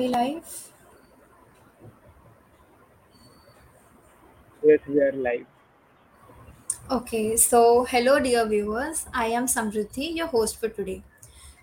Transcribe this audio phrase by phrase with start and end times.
[0.00, 0.72] We live?
[4.64, 5.44] Yes, we are live.
[6.90, 9.04] Okay, so hello, dear viewers.
[9.12, 11.02] I am Samriddhi, your host for today.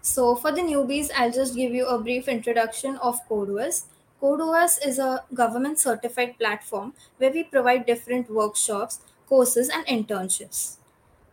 [0.04, 3.86] So, for the newbies, I'll just give you a brief introduction of CodeOS.
[4.22, 10.76] CodeOS is a government certified platform where we provide different workshops, courses, and internships.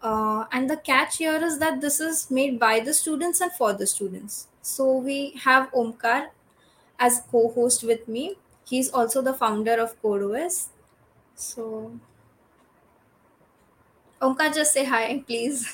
[0.01, 3.75] Uh, and the catch here is that this is made by the students and for
[3.75, 4.49] the students.
[4.63, 6.29] So, we have Omkar
[7.00, 8.36] as co host with me.
[8.68, 10.68] He's also the founder of CodeOS.
[11.36, 11.92] So,
[14.22, 15.66] Omkar, just say hi, please.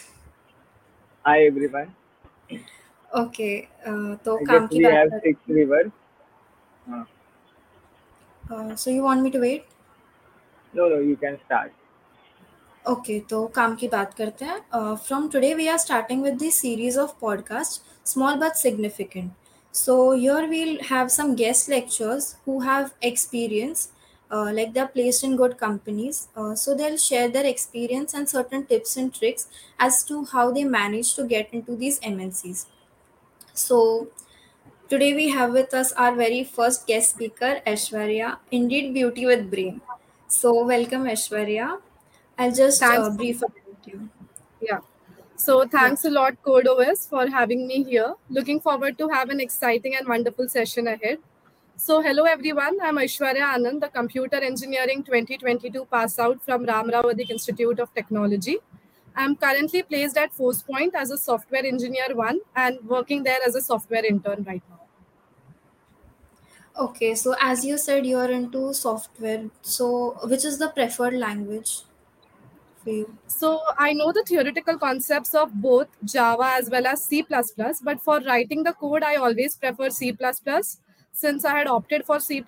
[1.25, 1.95] Hi everyone.
[3.15, 5.91] Okay, uh, तो I काम guess की we बात have कर six rivers.
[6.87, 7.03] Uh,
[8.51, 9.65] uh, so you want me to wait?
[10.73, 11.71] no, no, you can start.
[12.89, 16.97] Okay तो काम की बात करते हैं from today we are starting with the series
[16.97, 19.31] of podcast small but significant
[19.72, 23.90] so here we'll have some guest lecturers who have experience,
[24.30, 26.28] uh, like they're placed in good companies.
[26.36, 29.48] Uh, so they'll share their experience and certain tips and tricks
[29.78, 32.66] as to how they manage to get into these MNCs.
[33.54, 34.08] So
[34.88, 39.80] today we have with us our very first guest speaker, Aishwarya, Indeed Beauty with Brain.
[40.28, 41.80] So welcome, Aishwarya.
[42.38, 44.08] I'll just uh, brief about you.
[44.60, 44.80] Yeah.
[45.40, 48.14] So thanks a lot, CodeOS, for having me here.
[48.28, 51.16] Looking forward to have an exciting and wonderful session ahead.
[51.76, 57.30] So hello everyone, I'm Aishwarya Anand, the Computer Engineering 2022 pass out from Ramrao Adik
[57.30, 58.58] Institute of Technology.
[59.16, 63.54] I'm currently placed at Force Point as a software engineer one and working there as
[63.54, 64.80] a software intern right now.
[66.84, 69.44] Okay, so as you said, you're into software.
[69.62, 71.84] So, which is the preferred language
[73.26, 77.24] So I know the theoretical concepts of both Java as well as C++,
[77.82, 80.16] but for writing the code, I always prefer C++
[81.12, 82.42] since I had opted for C++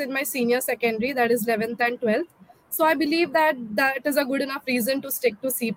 [0.00, 2.28] in my senior secondary, that is 11th and 12th.
[2.70, 5.74] So I believe that that is a good enough reason to stick to C++.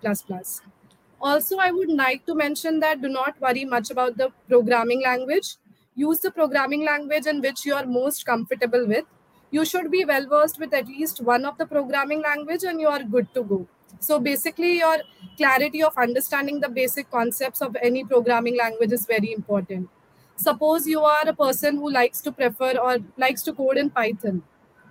[1.22, 5.56] Also, I would like to mention that do not worry much about the programming language.
[5.96, 9.06] Use the programming language in which you are most comfortable with.
[9.52, 12.88] You should be well versed with at least one of the programming language and you
[12.88, 13.68] are good to go.
[14.02, 14.98] So basically, your
[15.38, 19.90] clarity of understanding the basic concepts of any programming language is very important.
[20.36, 24.42] Suppose you are a person who likes to prefer or likes to code in Python.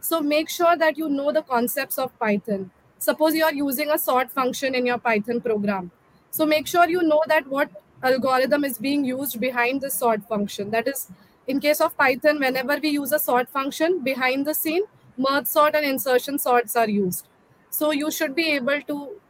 [0.01, 2.71] So make sure that you know the concepts of Python.
[2.99, 5.91] Suppose you are using a sort function in your Python program.
[6.31, 7.69] So make sure you know that what
[8.05, 10.71] algorithm is being used behind the sort function.
[10.71, 11.09] That is,
[11.49, 14.85] in case of Python, whenever we use a sort function behind the scene,
[15.19, 17.27] merge sort and insertion sorts are used.
[17.70, 19.22] So you should be able to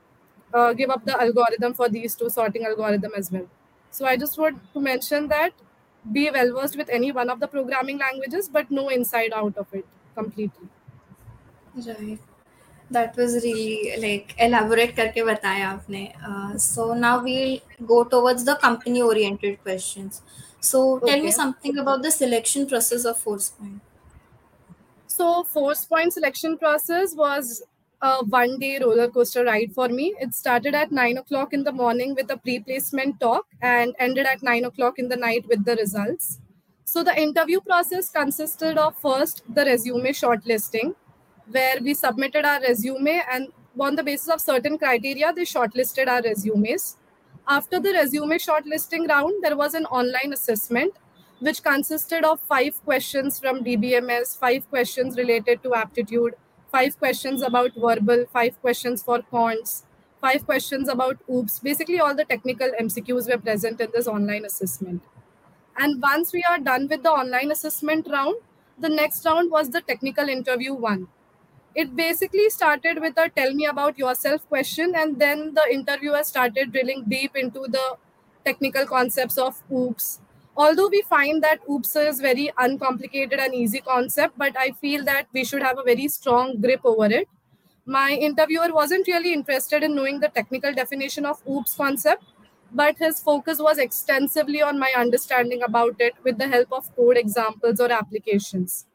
[0.54, 3.48] uh, give up the algorithm for these two sorting algorithm as well.
[3.92, 5.54] So I just want to mention that
[6.12, 9.74] be well versed with any one of the programming languages, but know inside out of
[9.74, 9.86] it
[10.16, 10.70] completely.
[11.76, 12.20] Right.
[12.92, 16.04] That was really like elaborate करके बताया आपने.
[16.30, 17.60] Uh, so now we'll
[17.94, 20.22] go towards the company oriented questions.
[20.72, 21.40] So tell me Okay.
[21.42, 23.82] something about the selection process of ForcePoint.
[25.08, 27.64] So Force Point selection process was
[28.03, 30.15] a one day roller coaster ride for me.
[30.21, 34.43] It started at nine o'clock in the morning with a pre-placement talk and ended at
[34.43, 36.41] nine o'clock in the night with the results.
[36.85, 40.95] So the interview process consisted of first the resume shortlisting,
[41.51, 46.23] where we submitted our resume and on the basis of certain criteria, they shortlisted our
[46.23, 46.97] resumes.
[47.47, 50.95] After the resume shortlisting round, there was an online assessment
[51.39, 56.35] which consisted of five questions from DBMS, five questions related to aptitude,
[56.73, 59.83] five questions about verbal, five questions for quants,
[60.21, 61.59] five questions about OOPS.
[61.61, 65.03] Basically, all the technical MCQs were present in this online assessment.
[65.77, 68.37] And once we are done with the online assessment round,
[68.79, 71.09] the next round was the technical interview one.
[71.75, 76.73] It basically started with a tell me about yourself question, and then the interviewer started
[76.73, 77.97] drilling deep into the
[78.45, 80.21] technical concepts of OOPS.
[80.57, 85.27] Although we find that OOPS is very uncomplicated and easy concept, but I feel that
[85.33, 87.29] we should have a very strong grip over it.
[87.87, 92.25] My interviewer wasn't really interested in knowing the technical definition of OOPS concept,
[92.73, 97.17] but his focus was extensively on my understanding about it with the help of code
[97.17, 98.87] examples or applications.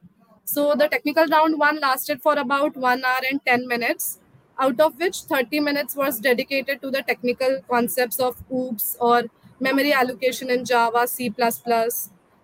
[0.46, 4.20] So the technical round one lasted for about one hour and 10 minutes,
[4.60, 9.24] out of which 30 minutes was dedicated to the technical concepts of OOPS or
[9.60, 11.34] memory allocation in Java, C,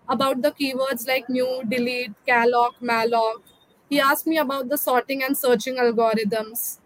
[0.09, 3.41] about the keywords like new, delete, calloc, malloc.
[3.89, 6.79] He asked me about the sorting and searching algorithms.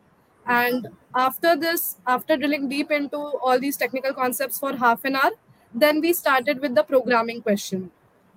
[0.45, 5.31] And after this, after drilling deep into all these technical concepts for half an hour,
[5.73, 7.91] then we started with the programming question.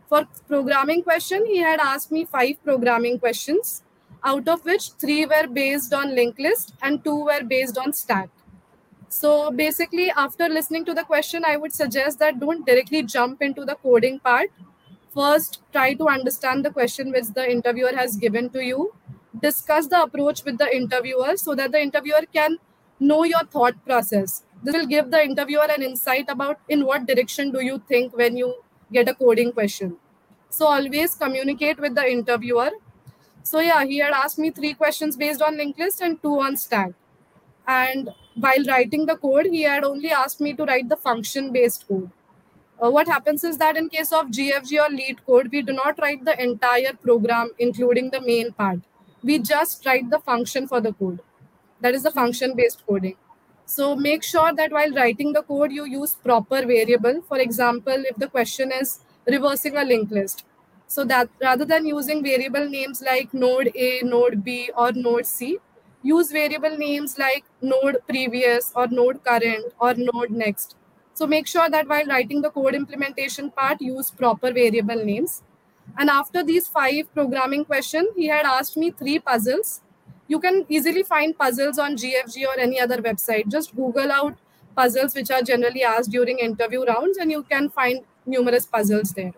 [0.08, 3.82] For programming question, he had asked me five programming questions,
[4.24, 8.30] out of which three were based on linked list and two were based on stack.
[9.08, 13.64] So basically, after listening to the question, I would suggest that don't directly jump into
[13.64, 14.50] the coding part.
[15.14, 18.92] First, try to understand the question which the interviewer has given to you.
[19.40, 22.58] Discuss the approach with the interviewer so that the interviewer can
[23.00, 24.42] know your thought process.
[24.62, 28.36] This will give the interviewer an insight about in what direction do you think when
[28.36, 28.62] you
[28.92, 29.96] get a coding question.
[30.50, 32.70] So always communicate with the interviewer.
[33.42, 36.56] So yeah, he had asked me three questions based on linked list and two on
[36.56, 36.92] stack.
[37.66, 38.10] And
[38.40, 42.10] while writing the code, he had only asked me to write the function based code.
[42.82, 46.24] Uh, what happens is that in case of GFG or LeetCode, we do not write
[46.24, 48.78] the entire program, including the main part.
[49.22, 51.20] We just write the function for the code.
[51.80, 53.16] That is the function based coding.
[53.66, 57.20] So make sure that while writing the code, you use proper variable.
[57.28, 60.44] For example, if the question is reversing a linked list,
[60.86, 65.58] so that rather than using variable names like node A, node B, or node C,
[66.02, 70.76] use variable names like node previous or node current or node next.
[71.14, 75.42] So make sure that while writing the code implementation part, use proper variable names.
[75.96, 79.80] And after these five programming questions, he had asked me three puzzles.
[80.28, 83.48] You can easily find puzzles on GFG or any other website.
[83.48, 84.36] Just Google out
[84.76, 89.32] puzzles which are generally asked during interview rounds, and you can find numerous puzzles there.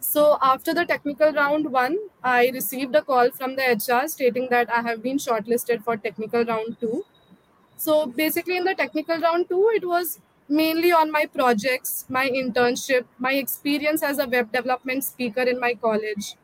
[0.00, 4.70] So after the technical round one, I received a call from the HR stating that
[4.70, 7.04] I have been shortlisted for technical round two.
[7.76, 13.06] So basically, in the technical round two, it was mainly on my projects, my internship,
[13.18, 16.36] my experience as a web development speaker in my college,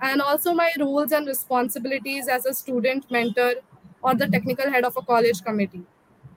[0.00, 3.54] and also my roles and responsibilities as a student mentor
[4.02, 5.84] or the technical head of a college committee.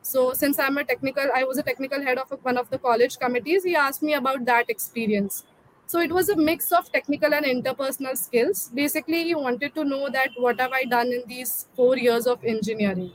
[0.02, 3.20] So since I'm a technical, I was a technical head of one of the college
[3.20, 3.64] committees.
[3.64, 5.46] He asked me about that experience
[5.92, 8.70] so it was a mix of technical and interpersonal skills.
[8.74, 12.44] Basically, he wanted to know that what have I done in these four years of
[12.46, 13.12] engineering.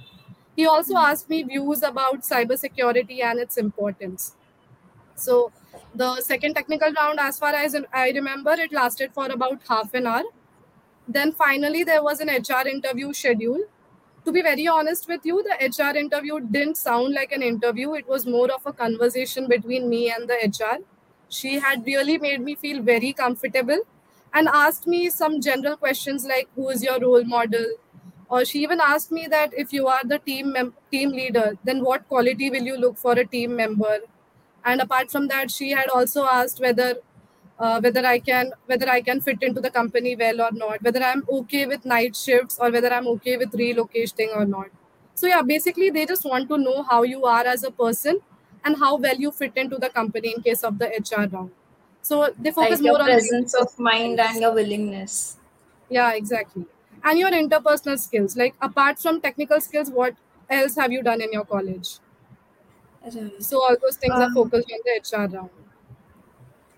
[0.56, 4.34] He also asked me views about cybersecurity and its importance.
[5.16, 5.52] So
[5.94, 10.06] the second technical round, as far as I remember, it lasted for about half an
[10.06, 10.24] hour.
[11.08, 13.64] Then finally, there was an HR interview schedule.
[14.24, 17.94] To be very honest with you, the HR interview didn't sound like an interview.
[17.94, 20.78] It was more of a conversation between me and the HR
[21.28, 23.78] she had really made me feel very comfortable
[24.34, 27.66] and asked me some general questions like who is your role model?
[28.28, 31.82] Or she even asked me that if you are the team mem- team leader then
[31.84, 33.98] what quality will you look for a team member?
[34.64, 36.96] And apart from that she had also asked whether
[37.58, 41.02] uh, whether i can whether i can fit into the company well or not whether
[41.10, 44.66] i'm okay with night shifts or whether i'm okay with relocating or not.
[45.14, 48.20] So yeah basically they just want to know how you are as a person
[48.66, 51.52] and how well you fit into the company in case of the HR round.
[52.02, 55.38] So they focus like more on presence of mind and your willingness.
[55.88, 56.66] Yeah, exactly.
[57.02, 58.36] And your interpersonal skills.
[58.36, 60.16] Like apart from technical skills, what
[60.50, 61.98] else have you done in your college?
[63.02, 63.32] Right.
[63.38, 65.50] So all those things are Um, focused on the HR round.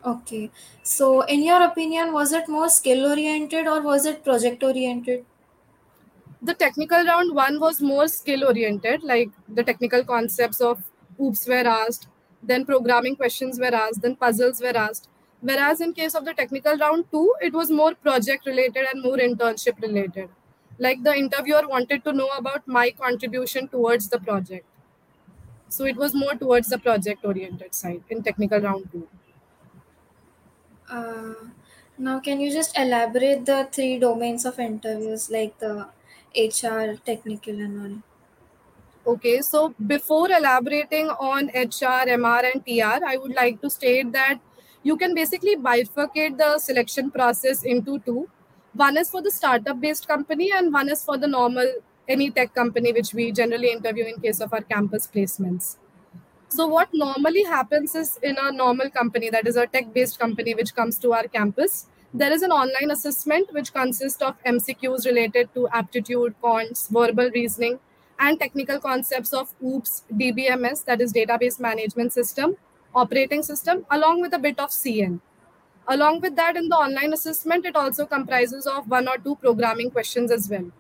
[0.05, 0.51] Okay.
[0.83, 5.25] So, in your opinion, was it more skill oriented or was it project oriented?
[6.43, 10.88] The technical round one was more skill oriented, like the technical concepts of
[11.21, 12.09] oops were asked,
[12.43, 15.09] then programming questions were asked, then puzzles were asked.
[15.41, 19.17] Whereas in case of the technical round two, it was more project related and more
[19.17, 20.31] internship related.
[20.79, 24.67] Like the interviewer wanted to know about my contribution towards the project.
[25.69, 29.09] So it was more towards the project oriented side in technical round two.
[30.91, 31.35] Uh,
[31.99, 35.89] now, can you just elaborate the three domains of interviews like the
[36.35, 38.03] HR, technical, and all?
[39.09, 44.39] Okay, so before elaborating on HR, MR, and TR, I would like to state that
[44.83, 48.29] you can basically bifurcate the selection process into two.
[48.75, 51.73] One is for the startup based company, and one is for the normal
[52.07, 55.79] any tech company, which we generally interview in case of our campus placements.
[56.51, 60.55] So, what normally happens is in a normal company, that is a tech based company
[60.55, 65.55] which comes to our campus, there is an online assessment which consists of MCQs related
[65.55, 67.79] to aptitude, quants, verbal reasoning,
[68.19, 72.57] and technical concepts of OOPS, DBMS, that is database management system,
[72.95, 75.21] operating system, along with a bit of CN.
[75.87, 79.91] Along with that, in the online assessment, it also comprises of one or two programming
[79.91, 80.71] questions as well.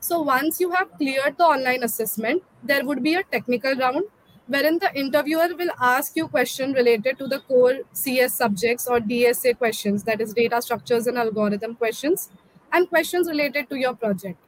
[0.00, 4.04] So once you have cleared the online assessment, there would be a technical round
[4.46, 9.56] wherein the interviewer will ask you questions related to the core CS subjects or DSA
[9.56, 12.30] questions, that is data structures and algorithm questions,
[12.72, 14.38] and questions related to your project.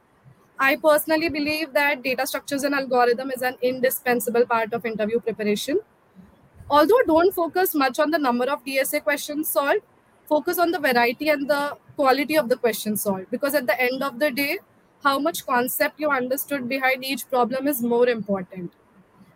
[0.59, 5.79] I personally believe that data structures and algorithm is an indispensable part of interview preparation.
[6.69, 9.81] Although don't focus much on the number of DSA questions solved,
[10.27, 13.29] focus on the variety and the quality of the question solved.
[13.29, 14.59] Because at the end of the day
[15.03, 18.71] how much concept you understood behind each problem is more important.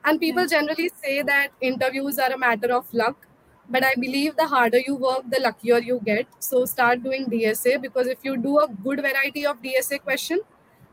[0.06, 3.28] And people generally say that interviews are a matter of luck
[3.70, 6.26] but i believe the harder you work the luckier you get.
[6.40, 10.40] So start doing dsa because if you do a good variety of dsa question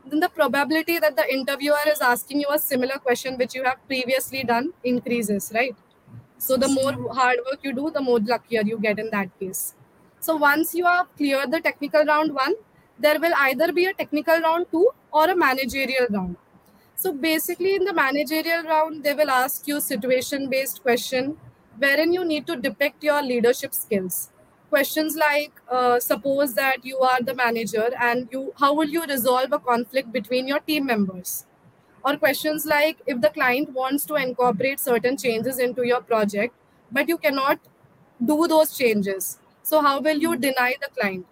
[0.09, 3.85] then the probability that the interviewer is asking you a similar question which you have
[3.87, 5.75] previously done increases right?
[6.37, 9.73] So the more hard work you do the more luckier you get in that case.
[10.19, 12.55] So once you have cleared the technical round one
[12.99, 16.37] there will either be a technical round two or a managerial round.
[16.95, 21.37] So basically, in the managerial round, they will ask you situation-based question
[21.77, 24.29] wherein you need to depict your leadership skills.
[24.69, 29.51] Questions like, uh, suppose that you are the manager and you, how will you resolve
[29.53, 31.45] a conflict between your team members?
[32.03, 36.53] Or questions like, if the client wants to incorporate certain changes into your project,
[36.91, 37.59] but you cannot
[38.23, 41.25] do those changes, so how will you deny the client?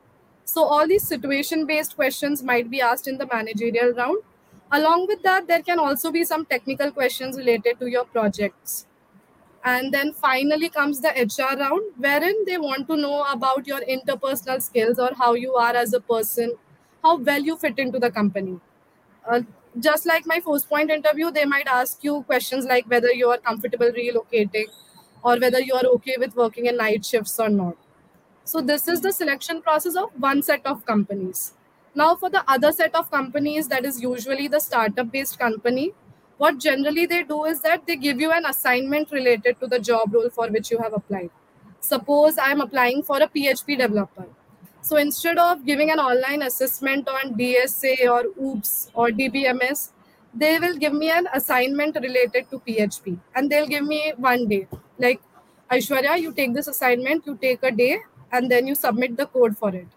[0.46, 4.24] So all these situation-based questions might be asked in the managerial round
[4.72, 8.88] along with that there can also be some technical questions related to your projects
[9.66, 14.62] and then finally comes the hr round wherein they want to know about your interpersonal
[14.62, 16.54] skills or how you are as a person
[17.04, 18.60] how well you fit into the company
[19.30, 19.42] uh,
[19.80, 23.92] just like my ForcePoint interview they might ask you questions like whether you are comfortable
[24.02, 24.68] relocating
[25.24, 27.78] or whether you are okay with working in night shifts or not
[28.44, 31.54] so this is the selection process of one set of companies.
[31.96, 35.94] Now for the other set of companies that is usually the startup based company,
[36.38, 40.14] what generally they do is that they give you an assignment related to the job
[40.14, 41.30] role for which you have applied.
[41.80, 44.26] Suppose I'm applying for a PHP developer.
[44.82, 49.92] So instead of giving an online assessment on DSA or OOPS or DBMS,
[50.34, 54.68] they will give me an assignment related to PHP and they'll give me one day.
[54.98, 55.22] Like,
[55.72, 58.00] Aishwarya, you take this assignment, you take a day,
[58.32, 59.88] and then you submit the code for it.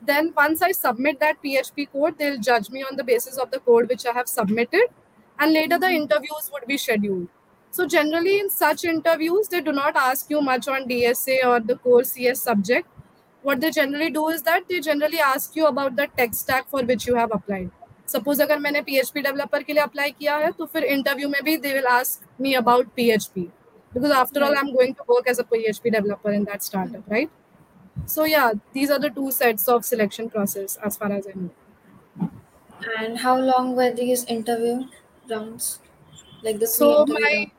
[0.00, 3.58] Then, once I submit that PHP code, they'll judge me on the basis of the
[3.60, 4.86] code which I have submitted,
[5.39, 7.27] and later the interviews would be scheduled.
[7.71, 11.75] So, generally, in such interviews, they do not ask you much on DSA or the
[11.75, 12.87] core CS subject.
[13.41, 16.83] What they generally do is that they generally ask you about the tech stack for
[16.83, 17.71] which you have applied.
[18.07, 21.57] Suppose अगर मैंने PHP developer के लिए apply किया है तो फिर interview में भी
[21.57, 23.47] they will ask me about PHP
[23.93, 27.29] because after all i'm going to work as a php developer in that startup right
[28.05, 31.51] so yeah these are the two sets of selection process as far as i know
[32.99, 34.87] And how long were these interview
[35.30, 35.80] Rounds?
[36.42, 37.50] Like the so my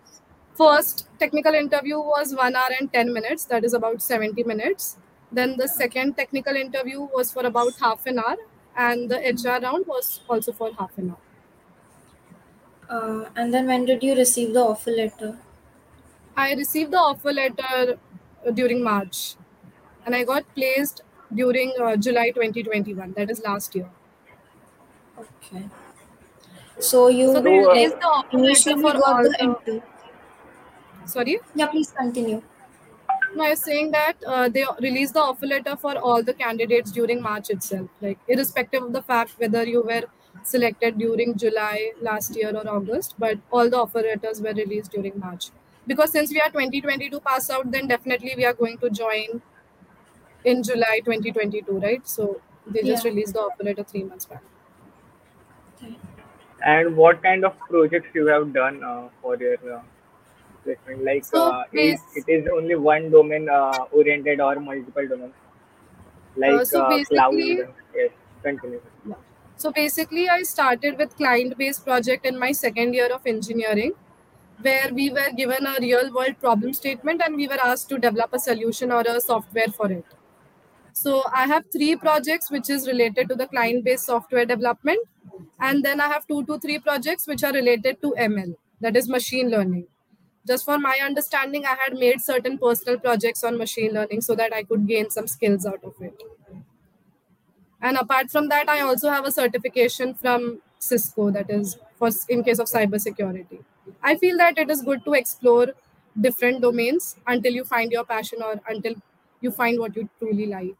[0.56, 4.98] first technical interview was 1 hour and 10 minutes that is about 70 minutes
[5.32, 8.38] then the second technical interview was for about half an hour
[8.76, 11.22] and the hr round was also for half an hour
[12.90, 15.40] Uh, and then when did you receive the offer letter?
[16.44, 18.00] i received the offer letter
[18.46, 19.20] uh, during march
[20.06, 21.02] and i got placed
[21.42, 23.90] during uh, july 2021 that is last year
[25.18, 25.70] Okay.
[26.80, 29.82] So you So uh, released the initially for got all the interview.
[31.06, 32.42] Sorry, Yeah, please continue.
[33.36, 36.92] no, I was saying that uh, they released the offer letter for all the candidates
[36.92, 40.04] during March itself, like irrespective of the fact whether you were
[40.42, 45.20] selected during July last year or August, but all the offer letters were released during
[45.20, 45.52] March.
[45.86, 49.42] Because since we are 2022 pass out, then definitely we are going to join
[50.44, 52.06] in July 2022, right?
[52.08, 53.06] So they just Yeah.
[53.06, 54.44] released the offer letter three months back.
[56.64, 59.82] And what kind of projects you have done uh, for your uh,
[60.64, 61.04] placement?
[61.04, 65.34] Like, So uh, is it is only one domain uh, oriented or multiple domains?
[66.36, 67.34] Like so cloud.
[67.36, 68.12] Yes,
[68.44, 68.82] continue.
[69.58, 73.92] So basically, I started with client-based project in my second year of engineering,
[74.62, 78.40] where we were given a real-world problem statement and we were asked to develop a
[78.40, 80.06] solution or a software for it.
[81.02, 85.00] So I have three projects which is related to the client-based software development,
[85.60, 89.08] and then I have two to three projects which are related to ML, that is
[89.10, 89.88] machine learning.
[90.48, 94.54] Just for my understanding, I had made certain personal projects on machine learning so that
[94.54, 96.22] I could gain some skills out of it.
[97.82, 102.44] And apart from that, I also have a certification from Cisco that is for in
[102.44, 103.64] case of cybersecurity.
[104.04, 105.68] I feel that it is good to explore
[106.20, 108.96] different domains until you find your passion or until
[109.42, 110.76] you find what you truly like.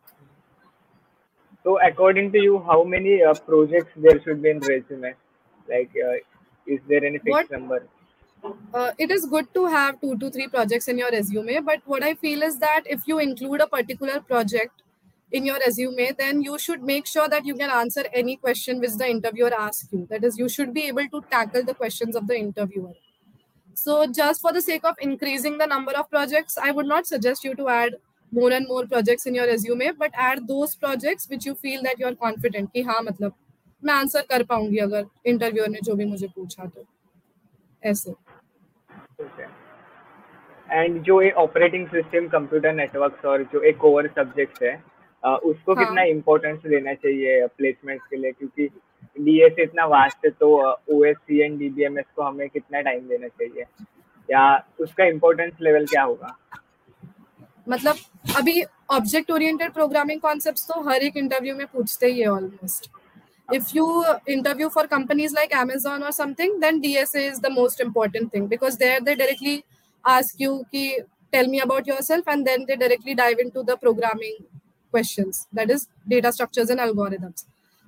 [1.64, 5.14] So, according to you, how many uh, projects there should be in resume?
[5.68, 6.16] Like, uh,
[6.66, 7.88] is there any fixed What number?
[8.74, 12.04] uh, it is good to have two to three projects in your resume, but what
[12.04, 14.84] I feel is that if you include a particular project
[15.32, 18.96] in your resume, then you should make sure that you can answer any question which
[18.98, 20.08] the interviewer asks you.
[20.10, 22.94] That is, you should be able to tackle the questions of the interviewer.
[23.74, 27.44] So, just for the sake of increasing the number of projects, I would not suggest
[27.44, 27.96] you to add
[28.32, 32.02] more and more projects in your resume but add those projects which you feel that
[32.02, 33.34] you are confident कि हाँ मतलब
[33.84, 36.84] मैं answer कर पाऊँगी अगर interviewer ने जो भी मुझे पूछा तो।
[37.84, 38.12] ऐसे।
[40.72, 44.74] एंड जो ये ऑपरेटिंग सिस्टम कंप्यूटर नेटवर्क्स और जो एक कोर सब्जेक्ट है
[45.24, 45.86] उसको हाँ.
[45.86, 48.32] कितना इम्पोर्टेंस देना चाहिए प्लेसमेंट्स के लिए?
[48.32, 48.68] क्योंकि
[49.20, 50.50] डीएस इतना वास्ट है तो
[50.92, 53.64] O S C and DBMS को हमें कितना टाइम देना चाहिए?
[54.30, 54.44] या
[54.80, 56.36] उसका इम्पोर्टेंस लेवल क्या होगा?
[57.69, 57.97] मतलब
[58.37, 58.63] अभी
[58.97, 62.91] ऑब्जेक्ट ओरिएंटेड प्रोग्रामिंग कॉन्सेप्ट्स तो हर एक इंटरव्यू में पूछते ही है almost
[63.53, 63.87] if you
[64.27, 68.79] interview for companies like amazon or something then dsa is the most important thing because
[68.79, 69.65] there they directly
[70.05, 71.01] ask you ki,
[71.33, 74.37] tell me about yourself and then they directly dive into the programming
[74.91, 77.45] questions that is data structures and algorithms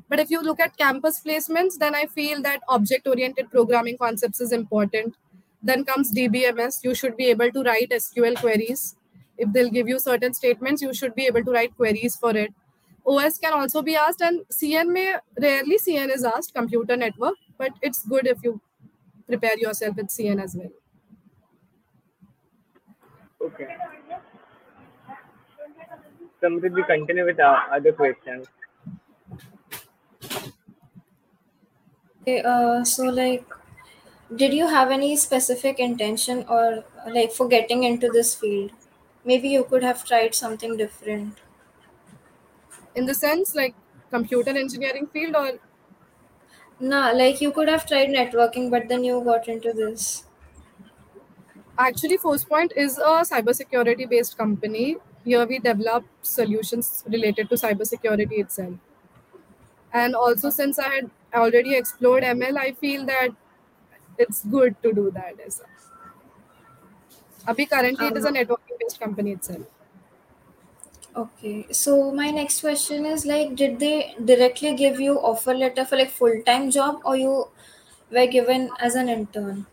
[0.08, 4.40] but if you look at campus placements then i feel that object oriented programming concepts
[4.40, 5.14] is important
[5.62, 8.96] then comes dbms you should be able to write sql queries
[9.37, 12.53] if they'll give you certain statements you should be able to write queries for it
[13.05, 15.07] os can also be asked and cn may
[15.47, 18.59] rarely cn is asked computer network but it's good if you
[19.27, 20.71] prepare yourself with cn as well
[23.41, 23.75] okay
[26.41, 28.47] Samrit, we continue with our other questions.
[32.21, 33.45] Okay, uh, so like,
[34.35, 38.71] did you have any specific intention or like for getting into this field?
[39.25, 41.39] Maybe you could have tried something different.
[42.95, 43.75] in the sense like
[44.09, 45.59] computer engineering field or
[46.81, 50.25] Nah, like you could have tried networking, but then you got into this.
[51.77, 58.75] actually forcepoint is a cybersecurity based company here we develop solutions related to cybersecurity itself
[59.93, 63.29] and also since i had already explored ml i feel that
[64.17, 65.80] it's good to do that as well
[67.45, 69.67] Abhi currently it is a Um, networking based company itself
[71.15, 75.95] Okay, so my next question is like, did they directly give you offer letter for
[75.95, 77.47] like full time job, or you
[78.11, 79.67] were given as an intern?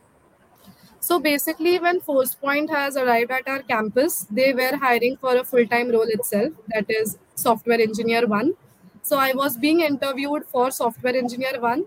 [1.01, 5.67] So basically, when ForcePoint has arrived at our campus, they were hiring for a full
[5.67, 8.55] time role itself, that is software engineer one.
[9.03, 11.85] So I was being interviewed for software engineer one,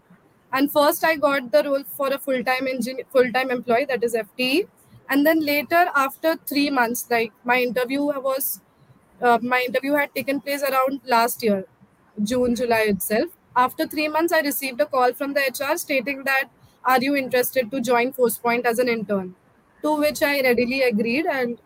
[0.52, 4.04] and first I got the role for a full time engin- full time employee, that
[4.04, 4.68] is FTE,
[5.12, 8.62] and then later after three months, like my interview was,
[9.22, 11.66] uh, my interview had taken place around last year,
[12.24, 13.30] June July itself.
[13.56, 16.46] After three months, I received a call from the HR stating that
[16.86, 19.36] are you interested to join ForcePoint as an intern?
[19.84, 21.26] To which I readily agreed.
[21.26, 21.60] And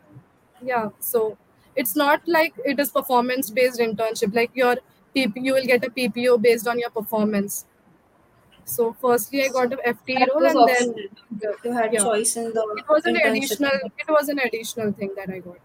[0.64, 1.38] yeah, so
[1.76, 4.78] it's not like it is performance based internship, like your
[5.14, 7.66] you will get a PPO based on your performance.
[8.65, 10.95] So, firstly, I got a FT That role, and then.
[11.63, 13.71] You had yeah, choice in the it was an additional.
[13.97, 15.60] It was an additional thing that I got.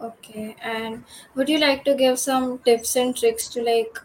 [0.00, 3.98] Okay, and would you like to give some tips and tricks to like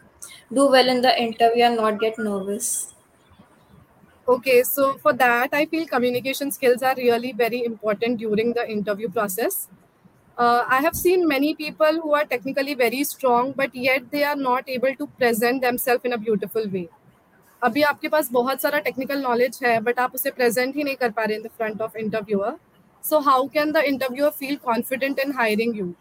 [0.52, 2.92] do well in the interview and not get nervous?
[4.26, 9.08] Okay, so for that, I feel communication skills are really very important during the interview
[9.10, 9.68] process.
[10.38, 14.36] Uh, I have seen many people who are technically very strong, but yet they are
[14.36, 16.90] not able to present themselves in a beautiful way.
[17.62, 21.10] अभी आपके पास बहुत सारा technical knowledge है but आप उसे present ही नहीं कर
[21.10, 22.56] पा रहे in the front of interviewer
[23.04, 25.92] so how can the interviewer feel confident in hiring you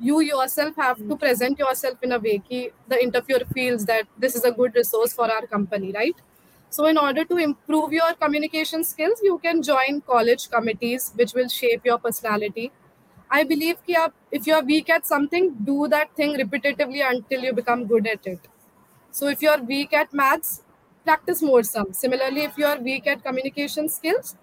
[0.00, 2.60] you yourself have to present yourself in a way ki
[2.92, 6.22] the interviewer feels that this is a good resource for our company right
[6.76, 11.50] so in order to improve your communication skills you can join college committees which will
[11.56, 12.70] shape your personality
[13.30, 17.46] i believe ki aap, if you are weak at something do that thing repetitively until
[17.48, 18.50] you become good at it
[19.14, 20.62] so if you are weak at maths
[21.04, 21.92] practice more some.
[21.92, 24.36] Similarly if you are weak at communication skills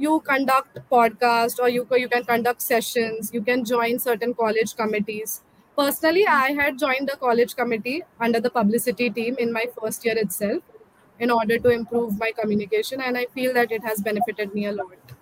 [0.00, 3.30] you conduct podcast or you, you can conduct sessions.
[3.34, 5.42] You can join certain college committees.
[5.76, 10.16] Personally i had joined the college committee under the publicity team in my first year
[10.18, 10.62] itself
[11.20, 14.72] in order to improve my communication and i feel that it has benefited me a
[14.72, 15.14] lot.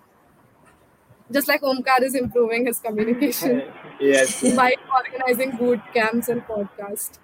[1.31, 3.61] Just like omkar is improving his communication
[3.99, 4.43] yes.
[4.55, 7.19] by organizing boot camps and podcasts.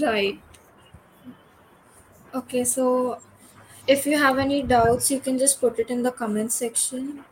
[0.00, 0.40] Right.
[2.32, 3.18] Okay, so
[3.88, 7.24] if you have any doubts, you can just put it in the comment section.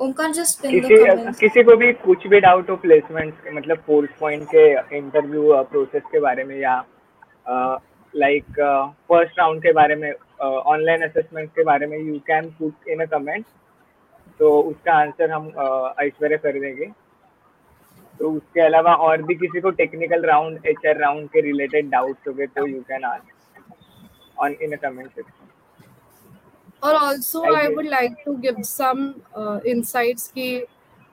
[0.00, 1.38] Omkar, just pin the किसी comments.
[1.40, 4.64] किसी को भी कुछ भी doubt हो placement मतलब force point के
[4.96, 6.74] interview process के बारे में या
[8.14, 8.50] लाइक
[9.08, 13.06] फ़र्स्ट राउंड के बारे में ऑनलाइन असेसमेंट के बारे में you can put in a
[13.12, 13.44] comment
[14.40, 16.90] तो उसका आंसर हम uh, ऐश्वर्या कर देंगे
[18.20, 22.34] तो उसके अलावा और भी किसी को टेक्निकल राउंड एच राउंड के रिलेटेड डाउट्स हो
[22.34, 23.31] गए तो you can ask
[24.38, 25.48] on in a comment section
[26.82, 29.02] or also I i get- would like to give some
[29.40, 30.46] uh, insights ki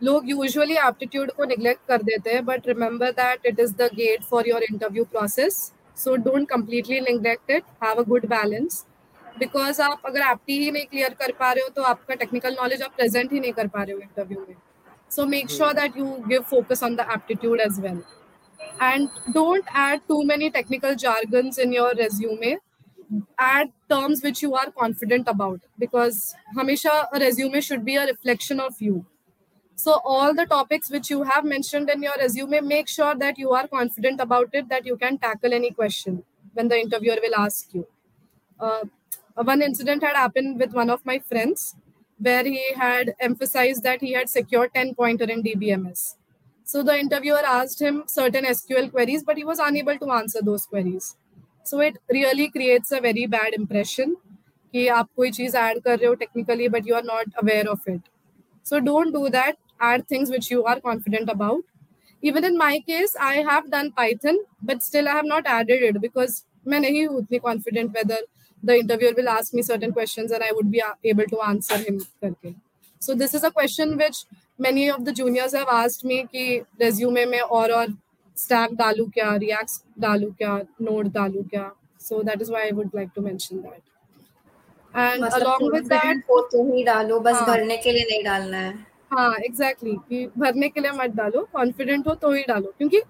[0.01, 4.23] लोग यूजुअली एप्टीट्यूड को निग्लेक्ट कर देते हैं but remember that it is the gate
[4.29, 5.55] for your interview process
[5.97, 8.85] so don't completely neglect it have a good balance
[9.39, 12.81] because आप अगर एप्टी ही नहीं clear कर पा रहे हो तो आपका टेक्निकल नॉलेज
[12.81, 14.55] आप प्रेजेंट ही नहीं कर पा रहे हो इंटरव्यू में.
[15.11, 18.01] So make sure that you give focus on the aptitude as well
[18.85, 22.51] and don't add too many technical jargons in your resume.
[23.37, 28.59] Add terms which you are confident about because hamisha a resume should be a reflection
[28.59, 29.05] of you
[29.75, 33.51] so all the topics which you have mentioned in your resume make sure that you
[33.61, 37.73] are confident about it that you can tackle any question when the interviewer will ask
[37.73, 37.87] you
[38.59, 38.83] uh,
[39.35, 41.75] one incident had happened with one of my friends
[42.17, 46.15] where he had emphasized that he had secured 10 pointer in DBMS.
[46.65, 50.65] So the interviewer asked him certain SQL queries, but he was unable to answer those
[50.65, 51.15] queries.
[51.65, 54.15] So it really creates a very bad impression
[54.73, 57.89] कि आप कोई चीज़ add कर रहे हो technically but you are not aware of
[57.91, 58.01] it
[58.65, 61.63] so don't do that add things which you are confident about
[62.23, 65.97] even in my case I have done Python but still I have not added it
[65.97, 68.25] because मैं नहीं हूँ उतनी confident whether
[68.63, 71.97] the interviewer will ask me certain question and I would be able to answer him
[71.97, 72.51] करके.
[73.01, 74.25] So this is a question which
[74.61, 77.93] many of the juniors have asked me कि resume में और और
[78.41, 80.55] stack dalu kya react dalu kya
[80.89, 81.69] node dalu kya
[82.09, 83.81] so that is why I would like to mention that
[84.93, 88.73] and along with that photo ही डालो बस भरने के लिए नहीं डालना है
[89.11, 93.01] हाँ exactly, ki bharne ke liye mat dalo confident ho to hi dalo kyunki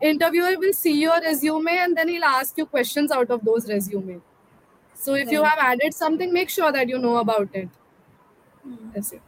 [0.00, 4.20] interviewer will see your resume and then he'll ask you questions out of those resume
[4.94, 5.32] so if right.
[5.32, 7.68] you have added something make sure that you know about it
[8.66, 8.92] mm.
[8.94, 9.22] that's it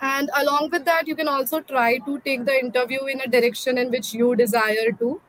[0.00, 3.78] And along with that, you can also try to take the interview in a direction
[3.78, 5.20] in which you desire to.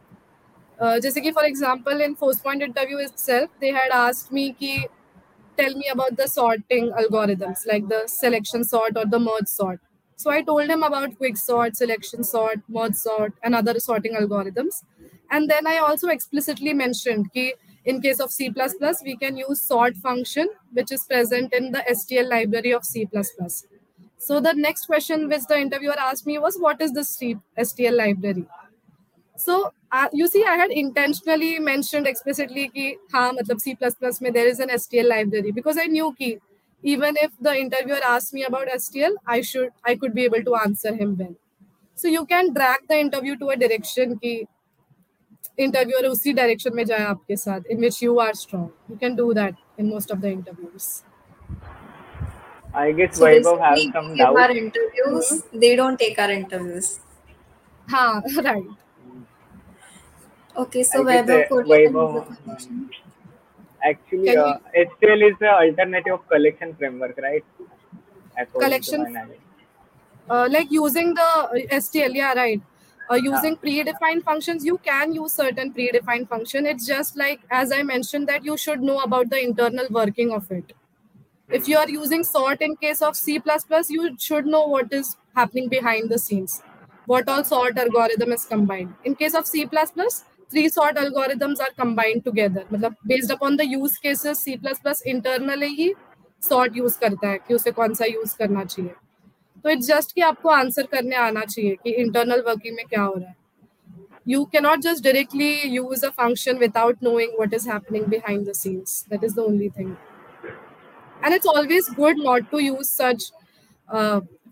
[0.80, 4.90] Uh, जैसे कि in ForcePoint interview itself, they had asked me had
[5.58, 9.80] tell me कि the sorting algorithms like the selection sort or the merge sort.
[10.16, 14.84] So I told him about quick sort, selection sort, merge sort, and other sorting algorithms.
[15.32, 17.54] And then I also explicitly mentioned that
[17.86, 18.52] in case of C++,
[19.04, 23.08] we can use sort function, which is present in the STL library of C++.
[24.19, 27.01] So the next question which the interviewer asked me was, what is the
[27.59, 28.47] STL library?
[29.37, 33.77] So uh, you see, I had intentionally mentioned explicitly कि हाँ मतलब C++
[34.23, 36.39] में there is an STL library because I knew कि
[36.83, 40.55] even if the interviewer asked me about STL, I should I could be able to
[40.57, 41.35] answer him well.
[41.95, 44.47] So you can drag the interview to a direction कि
[45.59, 48.71] interviewer उसी direction में जाए आपके साथ in which you are strong.
[48.89, 51.03] You can do that in most of the interviews.
[52.78, 54.40] I guess so Vaibhav have some doubts.
[54.40, 55.60] Our interviews, mm-hmm.
[55.60, 57.00] they don't take our interviews.
[57.90, 58.64] हाँ, right.
[60.56, 62.38] Okay, so Vaibhav, Vaibhav
[63.84, 67.44] actually uh, STL is the alternative of collection framework, right?
[68.60, 69.18] Collection,
[70.30, 72.62] uh, like using the STL, yeah, right.
[73.10, 73.84] Uh, using yeah.
[73.84, 76.66] predefined functions, you can use certain predefined function.
[76.66, 80.52] It's just like as I mentioned that you should know about the internal working of
[80.52, 80.74] it.
[81.50, 83.42] If you are using sort in case of C++,
[83.90, 86.62] you should know what is happening behind the scenes.
[87.06, 88.94] What all sort algorithm is combined.
[89.06, 89.66] In case of C++,
[90.52, 94.60] three sort algorithms are combined together मतलब based upon the use cases C++
[95.06, 95.94] internally he
[96.40, 98.94] sort use करता है कि उसे कौन सा use करना चाहिए
[99.64, 103.14] तो इट्स जस्ट कि आपको आंसर करने आना चाहिए कि इंटरनल वर्किंग में क्या हो
[103.14, 103.36] रहा है
[104.26, 108.96] you cannot just directly use a function without knowing what is happening behind the scenes
[109.12, 109.96] that is the only thing
[111.24, 113.32] and it's always good not to use such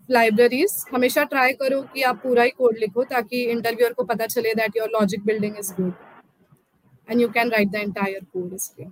[0.08, 4.54] libraries हमेशा try करो कि आप पूरा ही कोड लिखो ताकि interviewer को पता चले
[4.54, 5.92] that your logic building is good
[7.08, 8.90] and you can write the entire code इसलिए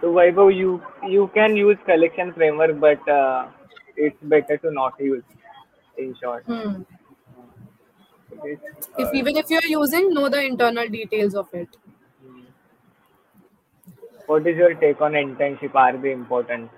[0.00, 3.48] So Vaibhav, you you can use collection framework, but uh,
[3.96, 5.24] it's better to not use.
[5.96, 6.44] In short.
[6.46, 6.82] Hmm.
[8.44, 11.68] if even if you're using, know the internal details of it.
[14.26, 15.74] What is your take on internship?
[15.74, 16.70] Are they important?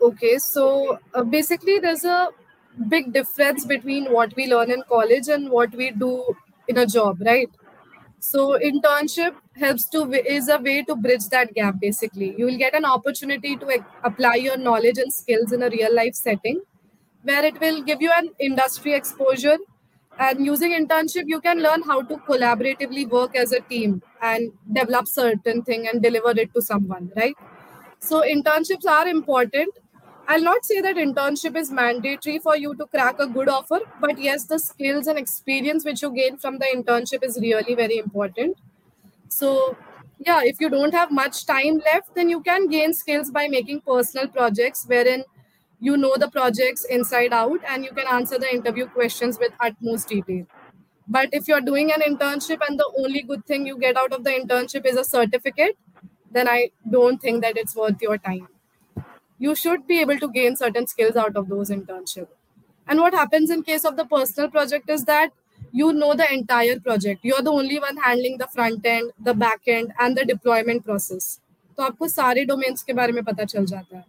[0.00, 2.30] Okay, so uh, basically, there's a
[2.88, 6.34] big difference between what we learn in college and what we do
[6.66, 7.50] in a job, right?
[8.26, 10.00] So internship helps to
[10.36, 11.78] is a way to bridge that gap.
[11.80, 15.94] Basically, you will get an opportunity to apply your knowledge and skills in a real
[15.94, 16.62] life setting,
[17.22, 19.58] where it will give you an industry exposure.
[20.24, 23.94] and using internship you can learn how to collaboratively work as a team
[24.28, 27.40] and develop certain thing and deliver it to someone right
[28.10, 29.82] so internships are important
[30.28, 34.18] i'll not say that internship is mandatory for you to crack a good offer but
[34.26, 38.56] yes the skills and experience which you gain from the internship is really very important.
[39.28, 39.76] So
[40.18, 43.80] yeah if you don't have much time left then you can gain skills by making
[43.82, 45.24] personal projects wherein
[45.80, 50.08] you know the projects inside out and you can answer the interview questions with utmost
[50.08, 50.46] detail.
[51.08, 54.24] But if you're doing an internship and the only good thing you get out of
[54.24, 55.76] the internship is a certificate
[56.36, 58.48] then i don't think that it's worth your time
[59.43, 62.27] you should be able to gain certain skills out of those internship
[62.87, 65.31] and what happens in case of the personal project is that
[65.71, 69.61] you know the entire project you're the only one handling the front end the back
[69.67, 71.29] end and the deployment process
[71.77, 74.03] तो आपको सारे domains के बारे में पता चल जाता है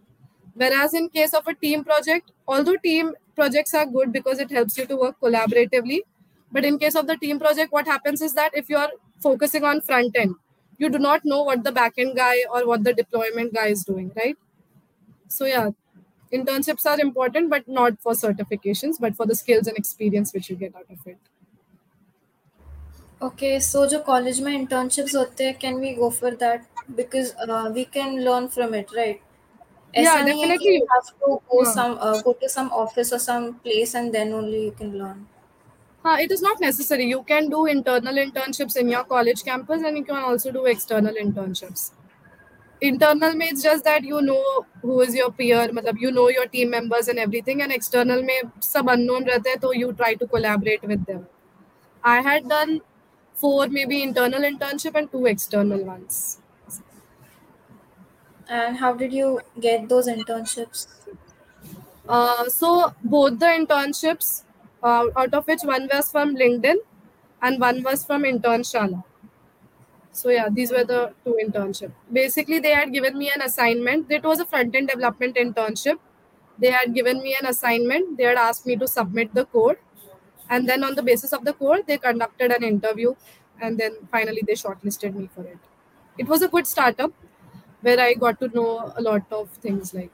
[0.61, 4.77] Whereas in case of a team project, although team projects are good because it helps
[4.77, 5.99] you to work collaboratively,
[6.51, 8.89] but in case of the team project, what happens is that if you are
[9.27, 10.35] focusing on front end,
[10.77, 14.11] you do not know what the backend guy or what the deployment guy is doing,
[14.15, 14.37] right?
[15.28, 15.70] so yeah
[16.32, 20.56] internships are important but not for certifications but for the skills and experience which you
[20.56, 21.18] get out of it.
[23.26, 25.54] Okay so jo college my internships hote there.
[25.64, 26.66] can we go for that?
[27.00, 29.22] Because uh, we can learn from it right?
[29.94, 30.74] yeah definitely.
[30.76, 31.72] you have to go yeah.
[31.72, 35.26] some uh, go to some office or some place and then only you can learn.
[36.04, 37.04] uh, it is not necessary.
[37.04, 41.14] You can do internal internships in your college campus and you can also do external
[41.14, 41.90] internships.
[42.80, 46.70] Internal means just that you know who is your peer, matlab you know your team
[46.70, 47.62] members and everything.
[47.62, 51.26] And external mein sab unknown rehte hai, so you try to collaborate with them.
[52.04, 52.80] I had done
[53.34, 56.20] four maybe internal internship and two external ones.
[58.48, 60.86] And how did you get those internships?
[62.08, 64.44] Uh, so both the internships,
[64.82, 66.76] uh, out of which one was from LinkedIn
[67.42, 69.02] and one was from Internshala.
[70.16, 71.92] So yeah, these were the two internships.
[72.12, 74.10] Basically, they had given me an assignment.
[74.10, 75.98] It was a front-end development internship.
[76.58, 78.16] They had given me an assignment.
[78.18, 79.76] They had asked me to submit the code,
[80.48, 83.14] and then on the basis of the code, they conducted an interview,
[83.60, 85.58] and then finally they shortlisted me for it.
[86.18, 87.12] It was a good startup
[87.82, 90.10] where I got to know a lot of things like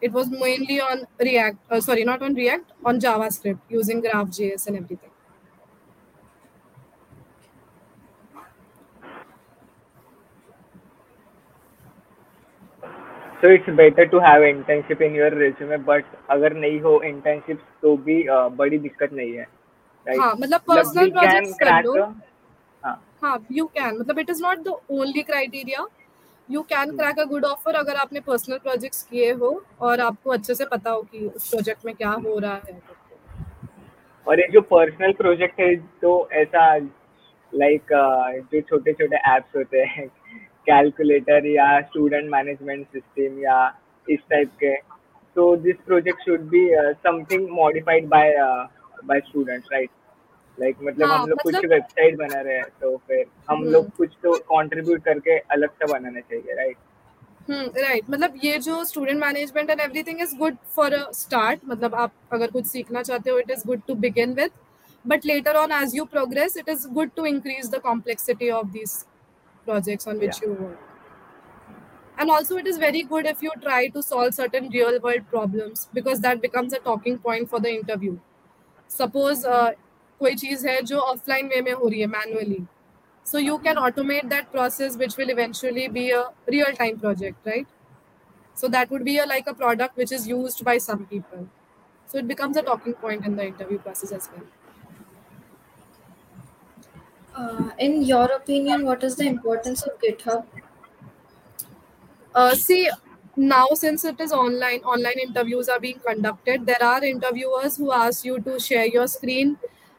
[0.00, 4.76] it was mainly on React, uh, sorry, not on React, on JavaScript using GraphJS and
[4.76, 5.10] everything.
[13.40, 17.96] So it's better to have internship in your resume but अगर नहीं हो internship तो
[17.96, 20.20] भी uh, बड़ी दिक्कत नहीं है right?
[20.20, 22.04] हाँ, मतलब, मतलब पर्सनल प्रोजेक्ट्स कर लो।
[22.82, 25.86] हाँ।, हाँ यू कैन मतलब it is not the only criteria
[26.50, 30.54] you can crack a good offer अगर आपने पर्सनल प्रोजेक्ट्स किए हो और आपको अच्छे
[30.54, 32.80] से पता हो कि उस प्रोजेक्ट में क्या हो रहा है।
[34.26, 39.56] और ये जो पर्सनल प्रोजेक्ट है तो ऐसा लाइक like, uh, जो छोटे छोटे एप्स
[39.56, 40.06] होते हैं
[40.66, 43.58] कैलकुलेटर या स्टूडेंट मैनेजमेंट सिस्टम या
[44.06, 44.74] इस टाइप के।
[45.36, 46.66] तो this project should be
[47.02, 48.34] something modified by
[49.04, 49.90] by students right
[50.58, 53.70] like मतलब हाँ हम लोग कुछ मतलब वेबसाइट बना रहे हैं तो फिर हम हम्म।
[53.70, 56.76] लोग कुछ तो कंट्रीब्यूट करके अलग से बनाना चाहिए राइट
[57.48, 61.94] हम्म राइट मतलब ये जो student management and everything is good for a start मतलब
[61.96, 64.50] आप अगर कुछ सीखना चाहते हो it is good to begin with
[65.04, 68.96] but later on as you progress it is good to increase the complexity of these
[69.65, 70.79] projects on which या you work
[72.17, 75.87] and also it is very good if you try to solve certain real world problems
[75.93, 78.17] because that becomes a talking point for the interview
[78.99, 79.71] suppose uh,
[80.21, 82.59] कोई चीज है जो offline वे में हो रही है manually
[83.29, 86.21] so you can automate that process which will eventually be a
[86.55, 87.67] real time project right
[88.61, 91.47] so that would be a, like a product which is used by some people
[92.13, 94.47] so it becomes a talking point in the interview process as well
[97.35, 100.45] Uh, in your opinion, what is the importance of GitHub?
[102.35, 102.89] Uh, see,
[103.35, 106.65] now since it is online, online interviews are being conducted.
[106.65, 109.57] There are interviewers who ask you to share your screen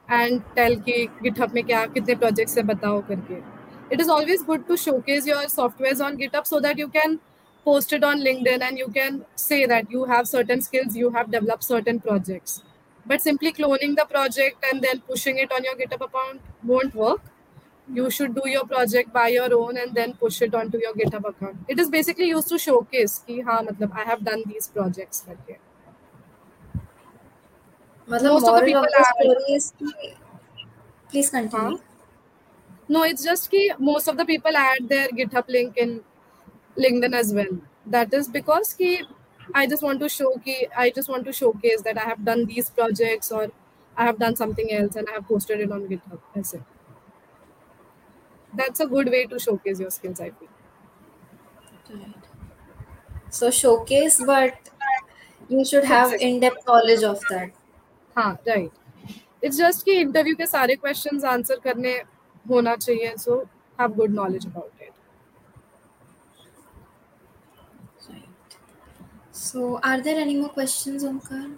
[0.09, 3.42] and tell कि GitHub में क्या कितने projects है बताओ करके.
[3.90, 7.18] It is always good to showcase your softwares on GitHub so that you can
[7.64, 11.31] post it on LinkedIn and you can say that you have certain skills, you have
[11.31, 12.62] developed certain projects.
[13.07, 17.20] But simply cloning the project and then pushing it on your GitHub account won't work
[17.90, 21.28] you should do your project by your own and then push it onto your github
[21.28, 25.24] account it is basically used to showcase ki ha matlab i have done these projects
[25.28, 25.57] करके
[28.11, 30.14] मतलब most of the moral of people the are story is कि
[31.11, 31.70] please continue.
[31.70, 31.78] huh?
[32.88, 36.00] no it's just ki most of the people add their github link in
[36.87, 37.52] linkedin as well
[37.96, 38.92] that is because ki
[39.55, 42.46] i just want to show ki i just want to showcase that i have done
[42.46, 43.50] these projects or
[43.96, 46.18] I have done something else and I have posted it on GitHub.
[46.35, 46.62] That's it.
[48.55, 50.48] That's a good way to showcase your skills, I feel.
[51.90, 52.14] Right.
[53.31, 54.55] So showcase, but
[55.48, 57.50] you should have in-depth knowledge of that.
[58.16, 61.92] हाँ right it's just कि interview के सारे questions answer करने
[62.50, 63.37] होना चाहिए so
[63.81, 64.75] have good knowledge about
[69.38, 71.58] So are there any more questions, Omkar?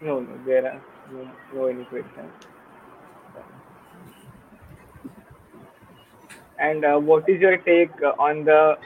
[0.00, 0.80] No, no, there are
[1.12, 2.32] no, no any questions.
[6.58, 8.78] And uh, what is your take uh, on the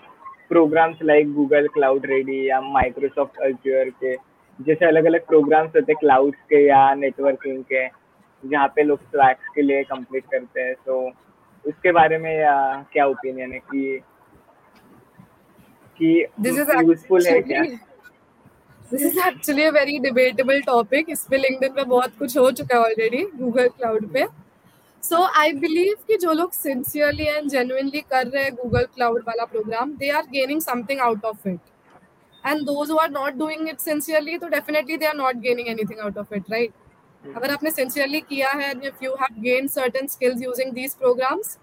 [0.48, 4.16] programs like Google Cloud Ready या Microsoft Azure के
[4.58, 7.86] जैसे अलग अलग programmes होते हैं clouds के या networking के
[8.42, 10.98] जहाँ पे लोग स्वैक्स के लिए कंप्लीट करते हैं तो
[11.64, 14.02] उसके बारे में uh, क्या ओपिनियन है कि
[15.98, 17.62] कि दिस इज़ यूजफुल है क्या?
[18.90, 22.76] This is actually a very debatable topic इस पे लिंक्डइन पे बहुत कुछ हो चुका
[22.76, 24.26] है ऑलरेडी गूगल क्लाउड पे।
[25.02, 29.44] सो आई बिलीव कि जो लोग सिंसियरली एंड जेन्युइनली कर रहे हैं गूगल क्लाउड वाला
[29.44, 31.60] program they are gaining something out of it
[32.44, 36.00] and those who are not doing it sincerely तो definitely they are not gaining anything
[36.00, 36.72] out of it right
[37.24, 41.58] अगर आपने sincerely किया है and if you have gain certain skills using these programs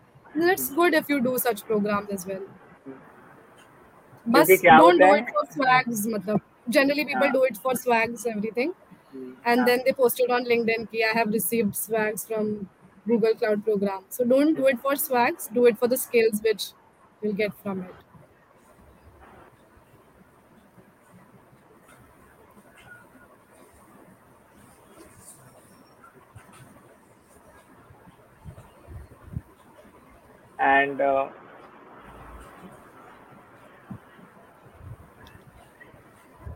[0.51, 2.45] it's good if you do such programs as well
[4.26, 6.40] बस क्योंकि क्या don't होता do है it for swags मतलब
[6.74, 8.70] generally people हाँ, do it for swags everything
[9.14, 12.48] hmm, and हाँ, then they post it on linkedin ki i have received swags from
[13.06, 16.66] google cloud program so don't do it for swags do it for the skills which
[17.22, 18.02] you'll get from it
[30.58, 31.28] and uh,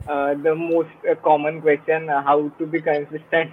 [0.05, 3.51] the most uh, common question uh, how to be consistent.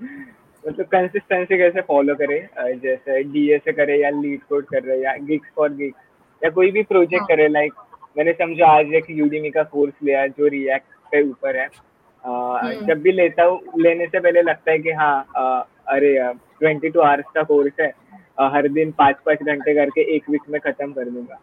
[0.68, 2.38] मतलब consistency कैसे follow करे?
[2.60, 6.50] Uh, जैसे DA से करे या leet code कर रहे या गिग्स फॉर गिग्स या
[6.50, 7.72] कोई भी प्रोजेक्ट करे लाइक
[8.18, 12.86] मैंने समझो आज एक यूडीमी का कोर्स लिया जो रिएक्ट पे ऊपर है। Uh, हम्म।
[12.86, 17.00] जब भी लेता हूँ लेने से पहले लगता है कि हाँ uh, अरे ट्वेंटी टू
[17.00, 17.92] आवर्स का कोर्स है।
[18.40, 21.40] Uh, हर दिन पाँच पाँच घंटे करके एक वीक में खत्म कर दूँगा।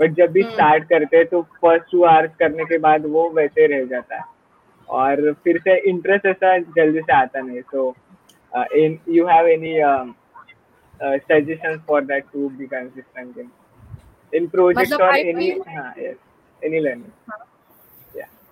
[0.00, 3.66] बट जब भी स्टार्ट करते हैं तो फ़र्स्ट टू आवर्स करने के बाद वो वैसे
[3.74, 4.24] रह जाता है
[4.88, 7.94] और फिर से इंटरेस्ट ऐसा जल्दी से आता नहीं so
[8.76, 9.74] in you have any
[11.28, 13.50] suggestion for that to be consistent in
[14.34, 16.16] in project और एनी हाँ yes
[16.62, 17.50] any learning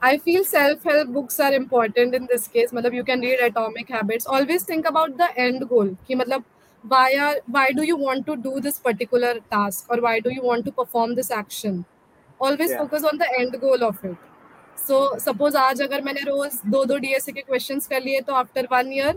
[0.02, 2.70] I feel self-help books are important in this case.
[2.72, 4.26] मतलब you can read Atomic Habits.
[4.26, 5.90] Always think about the end goal.
[6.06, 6.44] कि मतलब
[6.83, 10.43] why are why do you want to do this particular task or why do you
[10.43, 11.85] want to perform this action?
[12.39, 14.17] Always या focus on the end goal of it.
[14.87, 18.67] So suppose आज अगर मैंने रोज दो दो DSA के questions कर लिए तो आफ्टर
[18.71, 19.13] वन ईयर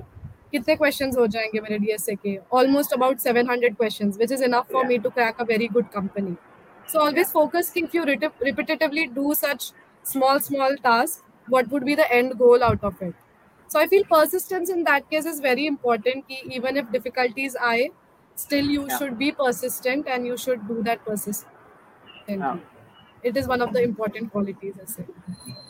[0.52, 4.84] कितने क्वेश्चंस हो जाएंगे मेरे डीएसए के almost about 700 questions which is enough for
[4.84, 6.36] या me to crack a very good company.
[6.92, 9.70] So या always focus ki if you repet- repetitively do such
[10.12, 11.22] small, small tasks,
[11.56, 13.14] what would be the end goal out of it?
[13.72, 16.26] So I feel persistence in that case is very important.
[16.28, 17.90] Ki even if difficulties aye,
[18.34, 21.54] still you या should be persistent and you should do that persistently.
[22.40, 22.58] हाँ
[23.22, 25.06] It is one of the important qualities ऐसे.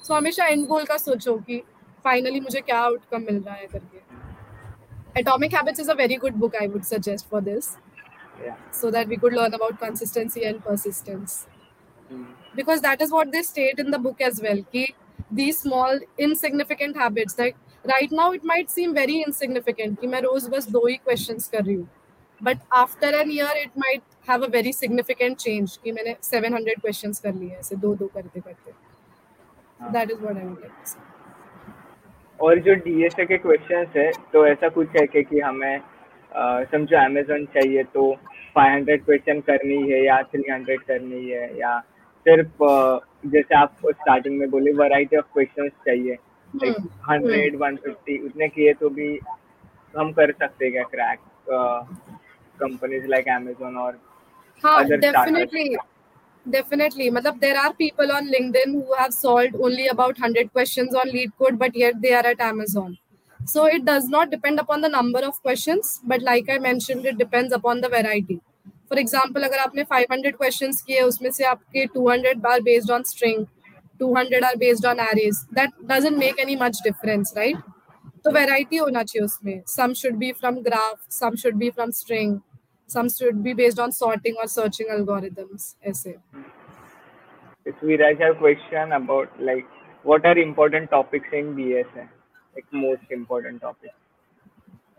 [0.02, 1.62] So हमेशा end goal का सोचो कि
[2.06, 4.02] finally मुझे क्या outcome मिल रहा है करके.
[5.14, 7.76] Atomic Habits is a very good book I would suggest for this,
[8.44, 11.48] या so that we could learn about consistency and persistence.
[12.10, 14.84] Hmm, because that is what they state in the book as well ki
[15.40, 20.47] these small insignificant habits like right now it might seem very insignificant कि मैं रोज
[20.49, 21.87] बस दो ही questions कर रही हूँ
[22.41, 27.19] but after an year it might have a very significant change कि मैंने 700 questions
[27.19, 28.71] कर लिए ऐसे दो दो करते करते
[29.81, 31.01] हाँ that is what I would like to say
[32.39, 36.97] और जो डीएसए के क्वेश्चंस है तो ऐसा कुछ है कि, कि हमें अ, समझो
[37.05, 38.11] अमेजोन चाहिए तो
[38.57, 41.79] 500 क्वेश्चन करनी है या 300 करनी है या
[42.25, 42.99] सिर्फ़ अ,
[43.35, 46.32] जैसे आप स्टार्टिंग में बोले वैरायटी ऑफ़ क्वेश्चंस चाहिए like hmm hmm
[47.09, 49.07] hundred one fifty उतने किए तो भी
[49.97, 51.19] हम कर सकते क्या क्रैक
[52.61, 53.99] कंपनीज़ लाइक अमेजोन और
[54.63, 54.83] हाँ
[56.45, 61.09] definitely matlab there are people on linkedin who have solved only about 100 questions on
[61.09, 62.97] lead code but yet they are at amazon
[63.39, 67.17] so it does not depend upon the number of questions but like i mentioned it
[67.17, 68.37] depends upon the variety
[68.91, 73.47] for example अगर आपने 500 questions किए उसमें से आपके 200 are based on string
[73.98, 77.56] 200 are based on arrays that doesn't make any much difference right
[78.24, 82.34] तो variety होना चाहिए उसमें some should be from graph some should be from string
[82.94, 86.14] some should be based on sorting or searching algorithms ऐसे
[87.64, 89.64] If we Viraj have question about like
[90.02, 92.08] what are important topics in DSA?
[92.56, 93.92] like most important topic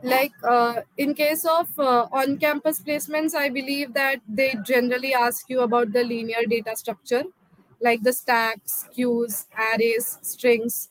[0.01, 5.49] like uh, in case of uh, on campus placements i believe that they generally ask
[5.49, 7.23] you about the linear data structure
[7.80, 10.88] like the stacks queues arrays strings.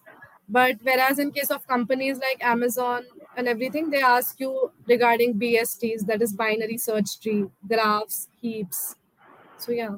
[0.50, 3.06] But whereas in case of companies like amazon
[3.38, 8.96] and everything they ask you regarding bsts that is binary search tree graphs heaps.
[9.58, 9.98] So yeah.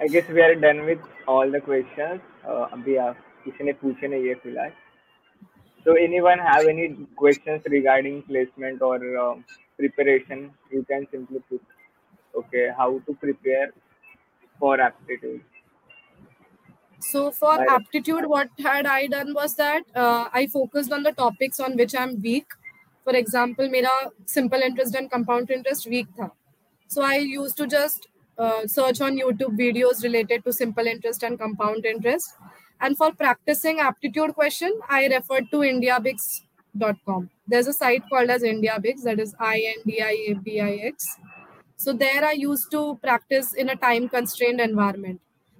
[0.00, 2.22] I guess we are done with all the questions.
[2.48, 4.72] Uh, अभी आप किसी ने पूछे नहीं है फ़िलहाल.
[5.84, 9.34] So anyone have any questions regarding placement or uh,
[9.78, 10.52] preparation?
[10.70, 11.62] You can simply put,
[12.34, 13.72] okay, how to prepare
[14.60, 15.44] for aptitude.
[17.00, 21.12] So for I- aptitude, what had I done was that uh, I focused on the
[21.12, 22.46] topics on which I'm weak.
[23.04, 23.92] For example, मेरा
[24.26, 26.30] simple interest and compound interest weak था.
[26.88, 31.39] So I used to just uh, search on YouTube videos related to simple interest and
[31.39, 32.33] compound interest.
[32.81, 37.29] And for practicing aptitude question, I referred to indiabix.com.
[37.47, 41.17] There's a site called as Indiabix, that is I-N-D-I-A-B-I-X.
[41.77, 45.19] So there I used to practice in a time constrained environment.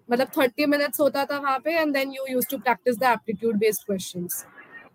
[0.09, 3.59] मतलब 30 minutes होता था वहाँ पे and then you used to practice the aptitude
[3.59, 4.45] based questions.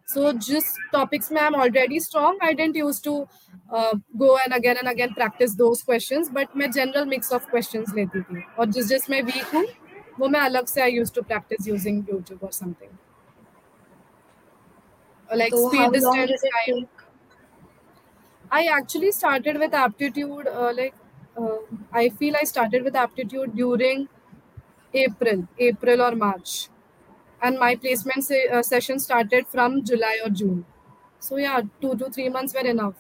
[0.07, 3.29] So जिस topics में I'm already strong, I didn't used to
[3.70, 7.93] uh, go and again and again practice those questions, but मैं general mix of questions
[7.95, 9.66] लेती थी और जिस जिस में weak हूँ
[10.20, 12.97] वो मैं अलग से I used to practice using YouTube or something.
[15.31, 16.74] Or like So how speed long distance does it time.
[16.74, 16.89] take?
[18.51, 20.95] I actually started with aptitude uh, like
[21.37, 21.59] uh,
[21.93, 24.09] I feel I started with aptitude during
[24.95, 26.68] April, April or March,
[27.44, 30.66] and my placement se- uh, session started from July or June.
[31.20, 32.96] So yeah, two to three months were enough.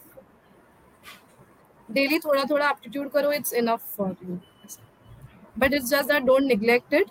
[1.97, 4.41] Daily thoda thoda aptitude karo, it's enough for you.
[5.55, 7.09] But it's just that don't neglect it,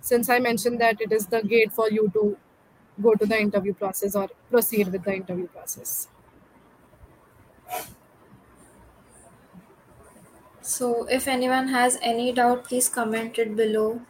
[0.00, 2.36] since I mentioned that it is the gate for you to
[3.02, 6.08] go to the interview process or proceed with the interview process.
[10.62, 14.00] So, if anyone has any doubt, please comment it below.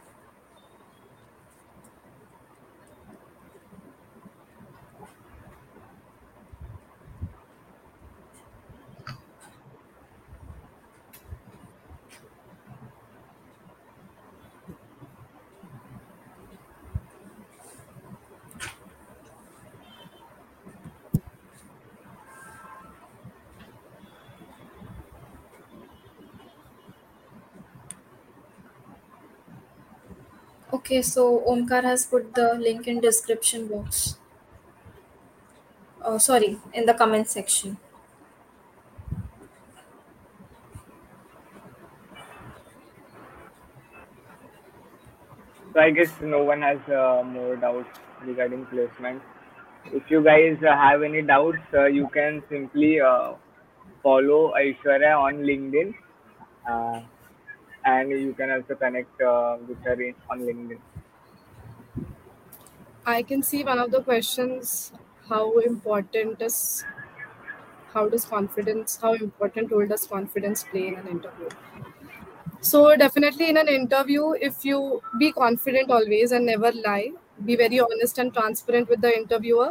[30.85, 34.19] Okay, so Omkar has put the link in description box.
[35.99, 37.77] Oh, sorry, in the comment section.
[45.73, 49.23] So I guess no one has uh, more doubts regarding placement.
[49.91, 53.33] If you guys uh, have any doubts, uh, you can simply uh,
[54.03, 55.95] follow Aishwarya on LinkedIn,
[56.69, 57.01] uh,
[57.85, 59.97] and you can also connect uh, with her
[60.29, 60.79] on LinkedIn.
[63.05, 64.91] I can see one of the questions
[65.29, 66.83] how important is
[67.93, 71.49] how does confidence how important role does confidence play in an interview
[72.61, 77.11] so definitely in an interview if you be confident always and never lie
[77.45, 79.69] be very honest and transparent with the interviewer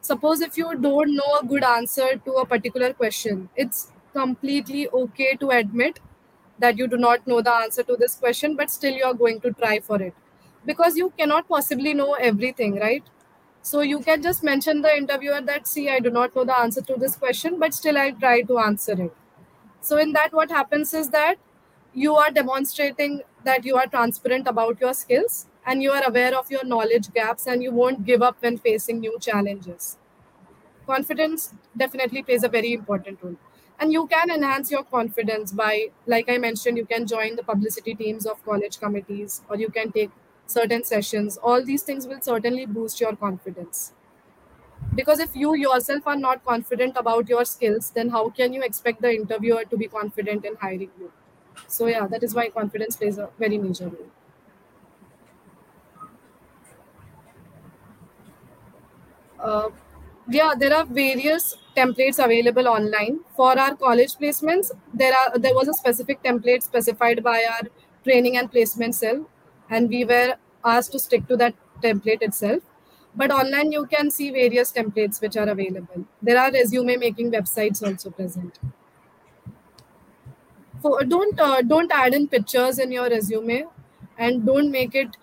[0.00, 5.34] suppose if you don't know a good answer to a particular question it's completely okay
[5.36, 6.00] to admit
[6.58, 9.40] that you do not know the answer to this question but still you are going
[9.40, 10.14] to try for it.
[10.64, 13.02] Because you cannot possibly know everything right?
[13.62, 16.82] So you can just mention the interviewer that see i do not know the answer
[16.82, 19.12] to this question but still i try to answer it.
[19.80, 21.36] So in that what happens is that
[21.92, 26.50] you are demonstrating that you are transparent about your skills and you are aware of
[26.50, 29.96] your knowledge gaps and you won't give up when facing new challenges.
[30.86, 33.36] Confidence definitely plays a very important role
[33.80, 35.72] and you can enhance your confidence by
[36.14, 39.90] like i mentioned you can join the publicity teams of college committees or you can
[39.92, 40.10] take
[40.46, 41.38] certain sessions.
[41.38, 43.92] All these things will certainly boost your confidence.
[44.94, 49.02] Because if you yourself are not confident about your skills then how can you expect
[49.02, 51.12] the interviewer to be confident in hiring you?
[51.68, 54.10] So yeah that is why confidence plays a very major role.
[59.38, 59.68] Uh,
[60.28, 63.20] yeah there are various templates available online.
[63.36, 67.68] For our college placements there are there was a specific template specified by our
[68.04, 69.26] training and placement cell
[69.70, 72.62] and we were asked to stick to that template itself.
[73.16, 76.06] But online you can see various templates which are available.
[76.22, 78.58] There are resume making websites also present.
[80.82, 83.64] For don't uh, don't add in pictures in your resume
[84.18, 85.16] and don't make it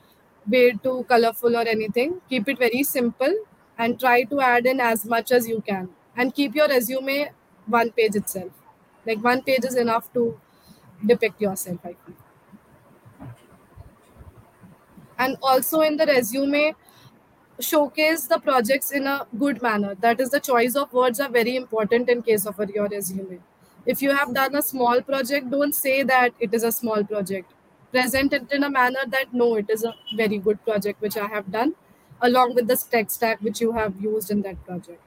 [0.48, 2.20] way too colorful or anything.
[2.30, 3.34] Keep it very simple
[3.78, 7.32] and try to add in as much as you can and keep your resume
[7.66, 8.52] one page itself.
[9.06, 10.40] Like one page is enough to
[11.06, 12.16] depict yourself i feel.
[15.18, 16.74] And also in the resume
[17.60, 19.96] showcase the projects in a good manner.
[19.96, 23.42] That is the choice of words are very important in case of your resume.
[23.86, 27.54] If you have done a small project don't say that it is a small project.
[27.92, 31.28] Present it in a manner that no it is a very good project which i
[31.28, 31.76] have done
[32.22, 35.02] along with the tech stack which you have used in that project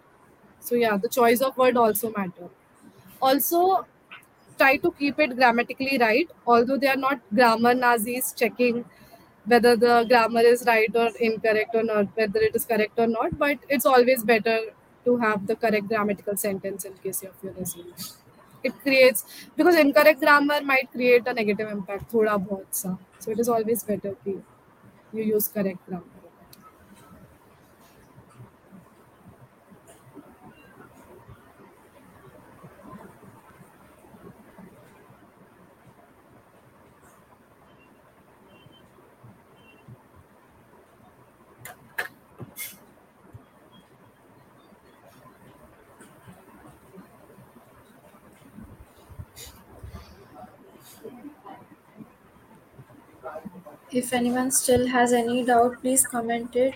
[0.68, 2.48] so yeah the choice of word also matter.
[3.20, 3.86] Also
[4.58, 6.30] try to keep it grammatically right.
[6.46, 8.84] Although they are not grammar nazis checking
[9.46, 13.38] whether the grammar is right or incorrect or not whether it is correct or not
[13.38, 14.58] but it's always better
[15.04, 17.92] to have the correct grammatical sentence in case of your resume.
[18.62, 19.24] It creates
[19.56, 22.96] because incorrect grammar might create a negative impact thoda bahut sa.
[23.18, 24.42] so it is always better if
[25.18, 26.13] you use correct grammar
[53.94, 56.74] If anyone still has any doubt, please comment it.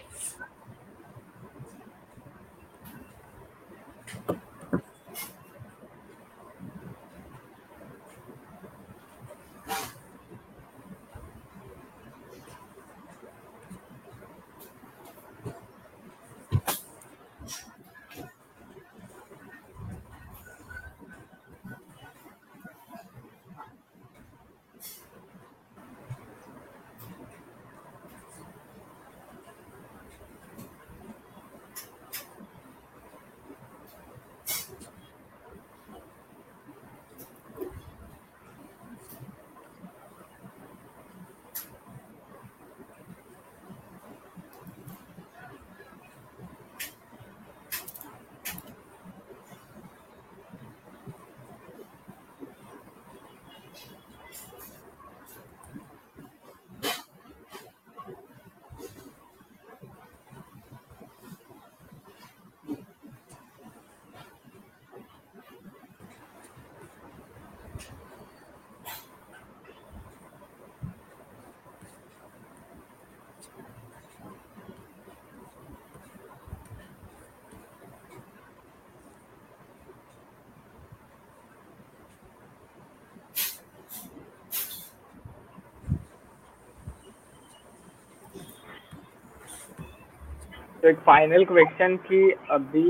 [90.82, 92.86] तो एक final question की अभी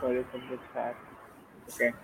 [0.00, 0.94] college subjects are
[1.68, 1.94] okay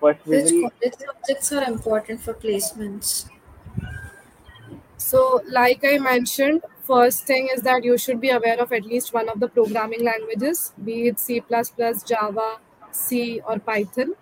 [0.00, 3.28] first we Which will college subjects are important for placements?
[4.96, 9.12] So, like I mentioned, first thing is that you should be aware of at least
[9.14, 11.42] one of the programming languages, be it C,
[12.06, 12.58] Java,
[12.90, 14.14] C, or Python.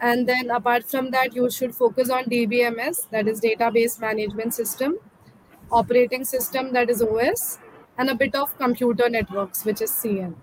[0.00, 4.98] And then, apart from that, you should focus on DBMS, that is Database Management System,
[5.70, 7.58] operating system, that is OS,
[7.97, 10.35] and a bit of computer networks, which is CN.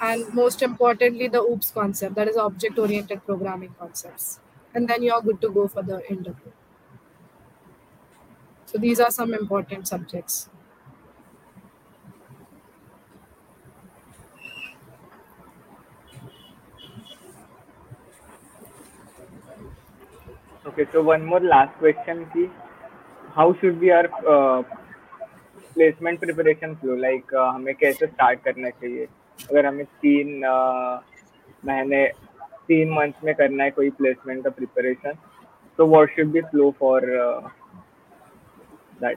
[0.00, 4.40] And most importantly, the OOPS concept, that is object oriented programming concepts.
[4.74, 6.52] And then you're good to go for the interview.
[8.66, 10.48] So these are some important subjects.
[20.70, 22.42] okay so one more last question ki
[23.36, 24.62] how should be our uh,
[25.74, 29.06] preparation flow like uh, हमें कैसे start करना चाहिए
[29.50, 31.02] अगर हमें तीन uh,
[31.66, 32.06] महीने
[32.68, 35.14] तीन month में करना है कोई प्लेसमेंट का प्रिपरेशन
[35.78, 37.48] तो should be flow for uh,
[39.00, 39.16] that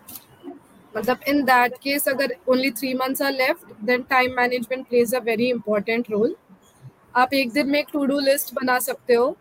[0.96, 5.20] मतलब in that case अगर only three months are left then time management plays a
[5.20, 6.34] very important role
[7.16, 9.36] आप एक दिन में एक टू डू लिस्ट बना सकते हो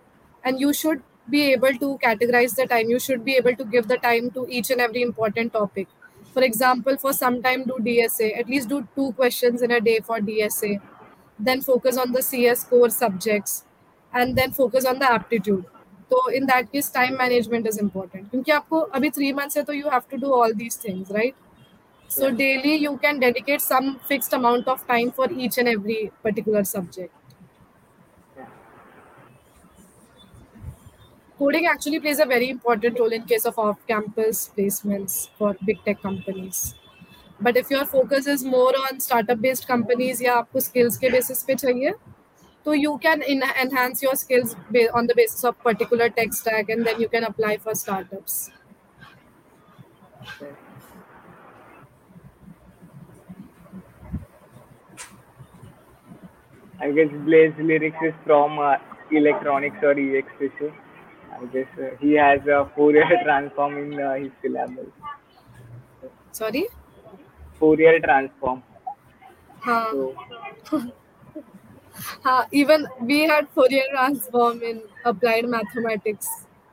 [0.48, 3.86] and you should be able to categorize the time you should be able to give
[3.88, 5.86] the time to each and every important topic
[6.32, 10.00] for example for some time do dsa at least do two questions in a day
[10.00, 10.80] for dsa
[11.38, 13.64] then focus on the cs core subjects
[14.14, 15.64] and then focus on the aptitude.
[16.10, 18.30] So in that case time management is important.
[18.30, 21.34] Because aapko abhi 3 months you have to do all these things right?
[22.08, 26.64] So daily you can dedicate some fixed amount of time for each and every particular
[26.64, 27.14] subject.
[31.41, 36.01] Coding actually plays a very important role in case of off-campus placements for big tech
[36.01, 36.75] companies.
[37.41, 41.55] But if your focus is more on startup-based companies या आपको skills के basis पे
[41.55, 41.93] चाहिए,
[42.65, 46.69] so you can in- enhance your skills ba- on the basis of particular tech stack,
[46.69, 48.51] and then you can apply for startups.
[56.79, 58.77] I guess Blaze lyrics is from uh,
[59.11, 60.71] electronics or EX issue.
[61.32, 64.86] I guess uh, he has a Fourier transform in uh, his syllabus.
[66.32, 66.66] Sorry.
[67.58, 68.62] Fourier transform.
[69.64, 70.14] हाँ So
[72.52, 76.28] even we had Fourier transform in applied mathematics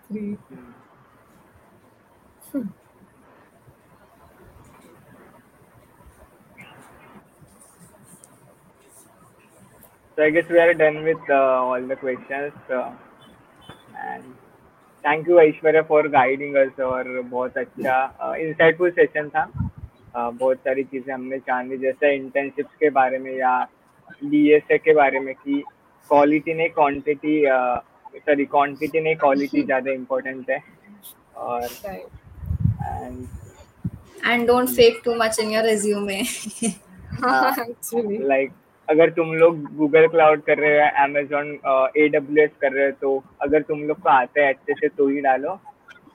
[0.07, 0.37] three.
[10.15, 12.53] So I guess we are done with uh, all the questions.
[12.69, 12.91] Uh,
[13.97, 14.35] and
[15.03, 20.83] thank you Aishwarya for guiding us और बहुत अच्छा insightful session था uh, बहुत सारी
[20.83, 23.57] चीज़ें हमने जानी जैसे इंटर्नशिप्स के बारे में या
[24.23, 25.63] डीएसए के बारे में कि
[26.09, 27.41] क्वालिटी नहीं क्वांटिटी
[28.19, 30.63] सॉरी क्वांटिटी नहीं क्वालिटी ज़्यादा इम्पोर्टेंट है
[31.37, 32.07] और Right.
[32.91, 33.27] and
[34.23, 36.17] And don't fake too much in your resume.
[37.23, 38.17] actually.
[38.31, 38.51] Like
[38.89, 41.51] अगर तुम लोग गूगल क्लाउड कर रहे हो अमेजोन
[41.97, 44.87] ए डब्ल्यू एस कर रहे हो तो अगर तुम लोग को आता है अच्छे से
[44.97, 45.59] तो ही डालो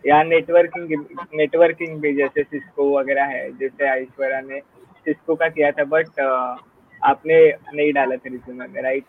[0.07, 4.61] या नेटवर्किंग नेटवर्किंग भी जैसे सिस्को वगैरह है जैसे ऐश्वर्या ने
[5.07, 6.21] सिस्को का किया था बट
[7.13, 7.39] आपने
[7.75, 9.05] नहीं डाला था रिज्यूमे में right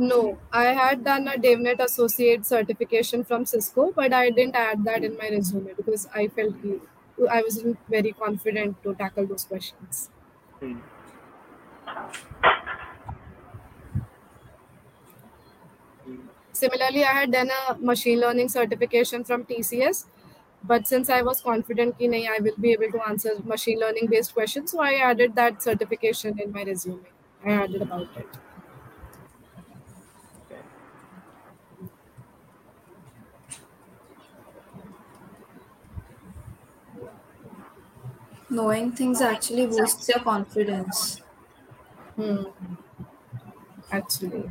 [0.00, 5.04] No, I had done a DevNet Associate certification from Cisco, but I didn't add that
[5.04, 6.54] in my resume because I felt
[7.30, 10.08] I wasn't very confident to tackle those questions.
[16.52, 20.06] Similarly, I had done a machine learning certification from TCS,
[20.64, 24.08] but since I was confident ki nahi, I will be able to answer machine learning
[24.08, 27.04] based questions, so I added that certification in my resume.
[27.44, 28.28] I added about it.
[38.50, 41.20] knowing things actually boosts your confidence.
[42.16, 42.44] Hmm.
[43.92, 44.48] Actually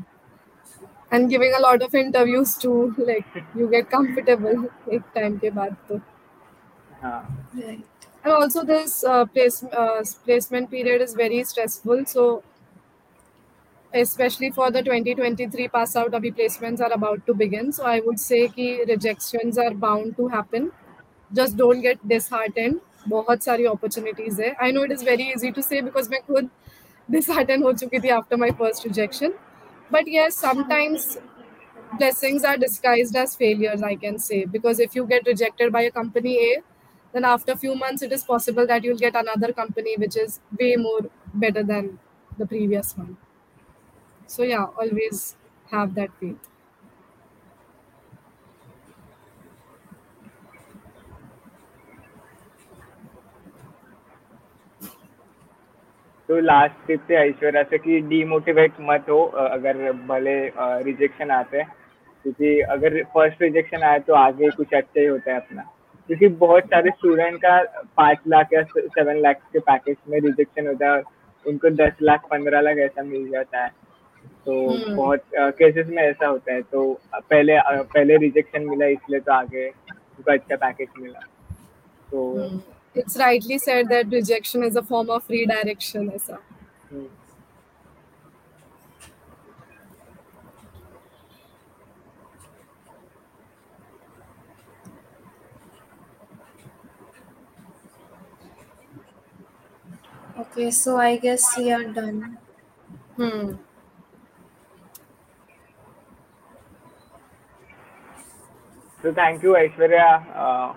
[1.10, 5.76] And giving a lot of interviews too, like you get comfortable एक time के बाद
[5.88, 6.00] तो.
[7.02, 7.20] हाँ
[7.54, 7.84] Right.
[8.24, 12.04] And also this uh, place, uh, placement period is very stressful.
[12.06, 12.42] So
[13.94, 17.72] especially for the 2023 pass out abhi placements are about to begin.
[17.72, 20.70] So I would say कि rejections are bound to happen.
[21.32, 22.80] Just don't get disheartened.
[23.08, 24.54] बहुत सारी opportunities है.
[24.60, 26.50] I know it is very easy to say because मैं खुद
[27.10, 29.34] disheartened हो चुकी थी after my first rejection.
[29.91, 31.17] but yes, sometimes
[31.99, 34.45] blessings are disguised as failures, I can say.
[34.45, 36.63] Because if you get rejected by a company A,
[37.13, 40.39] then after a few months, it is possible that you'll get another company which is
[40.59, 41.01] way more
[41.33, 41.99] better than
[42.37, 43.17] the previous one.
[44.27, 45.35] So, yeah, always
[45.69, 46.47] have that faith.
[56.31, 60.35] तो last tip थे ऐश्वर्या से कि demotivate मत हो अगर भले
[60.83, 61.67] rejection आते हैं।
[62.23, 65.61] क्योंकि अगर फ़र्स्ट रिजेक्शन आए तो आगे कुछ अच्छा ही होता है अपना।
[66.07, 70.93] क्योंकि बहुत सारे स्टूडेंट का पाँच लाख या सेवन लाख के पैकेज में रिजेक्शन होता
[70.93, 71.01] है
[71.45, 73.69] उनको दस लाख पंद्रह लाख ऐसा मिल जाता है।
[74.45, 74.95] तो Hmm.
[74.97, 80.31] बहुत केसेस में ऐसा होता है। तो पहले पहले रिजेक्शन मिला इसलिए तो आगे उनको
[80.31, 81.19] अच्छा पैकेज मिला।
[82.11, 82.80] तो Hmm.
[82.95, 86.39] it's rightly said that rejection is a form of redirection, Esa.
[86.93, 87.07] Mm.
[100.37, 102.37] Okay, so I guess we are done.
[103.17, 103.53] Hmm.
[109.01, 110.35] So thank you, Aishwarya.
[110.35, 110.73] Uh,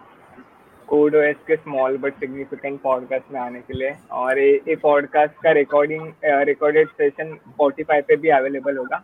[0.89, 5.43] code OS के स्मॉल बट सिग्निफिकेंट पॉडकास्ट में आने के लिए। और ये ये podcast
[5.43, 6.12] का recording
[6.49, 9.03] recorded session Spotify पे भी अवेलेबल होगा।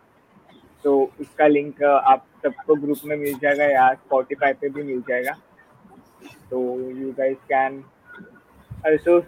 [0.85, 5.33] तो उसका लिंक आप सबको ग्रुप में मिल जाएगा या स्पॉटिफाई पे भी मिल जाएगा।
[6.51, 6.61] तो
[6.91, 7.83] you guys can
[8.87, 9.19] also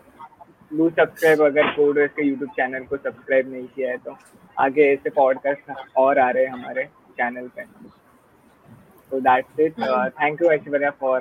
[0.70, 4.16] do subscribe अगर कोड ओएस के यूट्यूब चैनल को सब्सक्राइब नहीं किया है तो।
[4.60, 6.84] आगे ऐसे पॉडकास्ट और आ रहे हैं हमारे
[7.18, 7.64] चैनल पे।
[9.10, 9.80] तो that's it
[10.20, 11.20] thank you, Aishwarya, for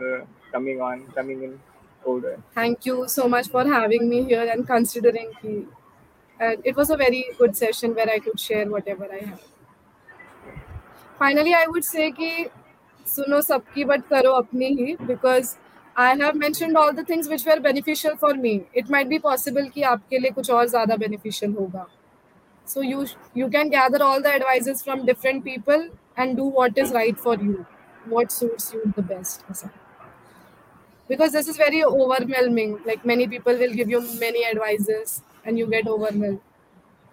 [0.52, 1.58] coming on, coming in.
[2.06, 2.38] older.
[2.54, 5.66] Thank you so much for having me here and considering me.
[6.40, 9.40] And it was a very good session where I could share whatever I have.
[11.18, 12.50] Finally, I would say कि
[13.08, 15.56] सुनो सबकी but करो अपनी ही because
[15.96, 18.66] I have mentioned all the things which were beneficial for me.
[18.74, 21.86] It might be possible कि आपके लिए कुछ और ज़्यादा beneficial होगा.
[22.66, 26.92] So you you can gather all the advices from different people and do what is
[26.92, 27.64] right for you,
[28.06, 29.50] what suits you the best.
[29.50, 29.79] ऐसा.
[31.11, 32.79] Because this is very overwhelming.
[32.85, 36.41] Like many people will give you many advices and you get overwhelmed.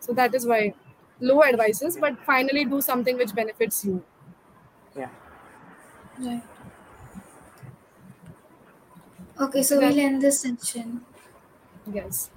[0.01, 0.75] So that is why
[1.21, 4.05] low advices, but finally do something which benefits you.
[4.97, 5.11] Yeah.
[6.19, 6.43] Right.
[9.41, 11.07] Okay, so we'll end this session.
[11.87, 12.31] Yes.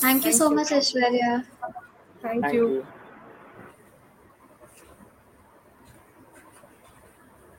[0.00, 0.56] Thank you so you.
[0.56, 1.46] much, Aishwarya.
[2.22, 2.68] Thank, Thank you.
[2.68, 2.86] you.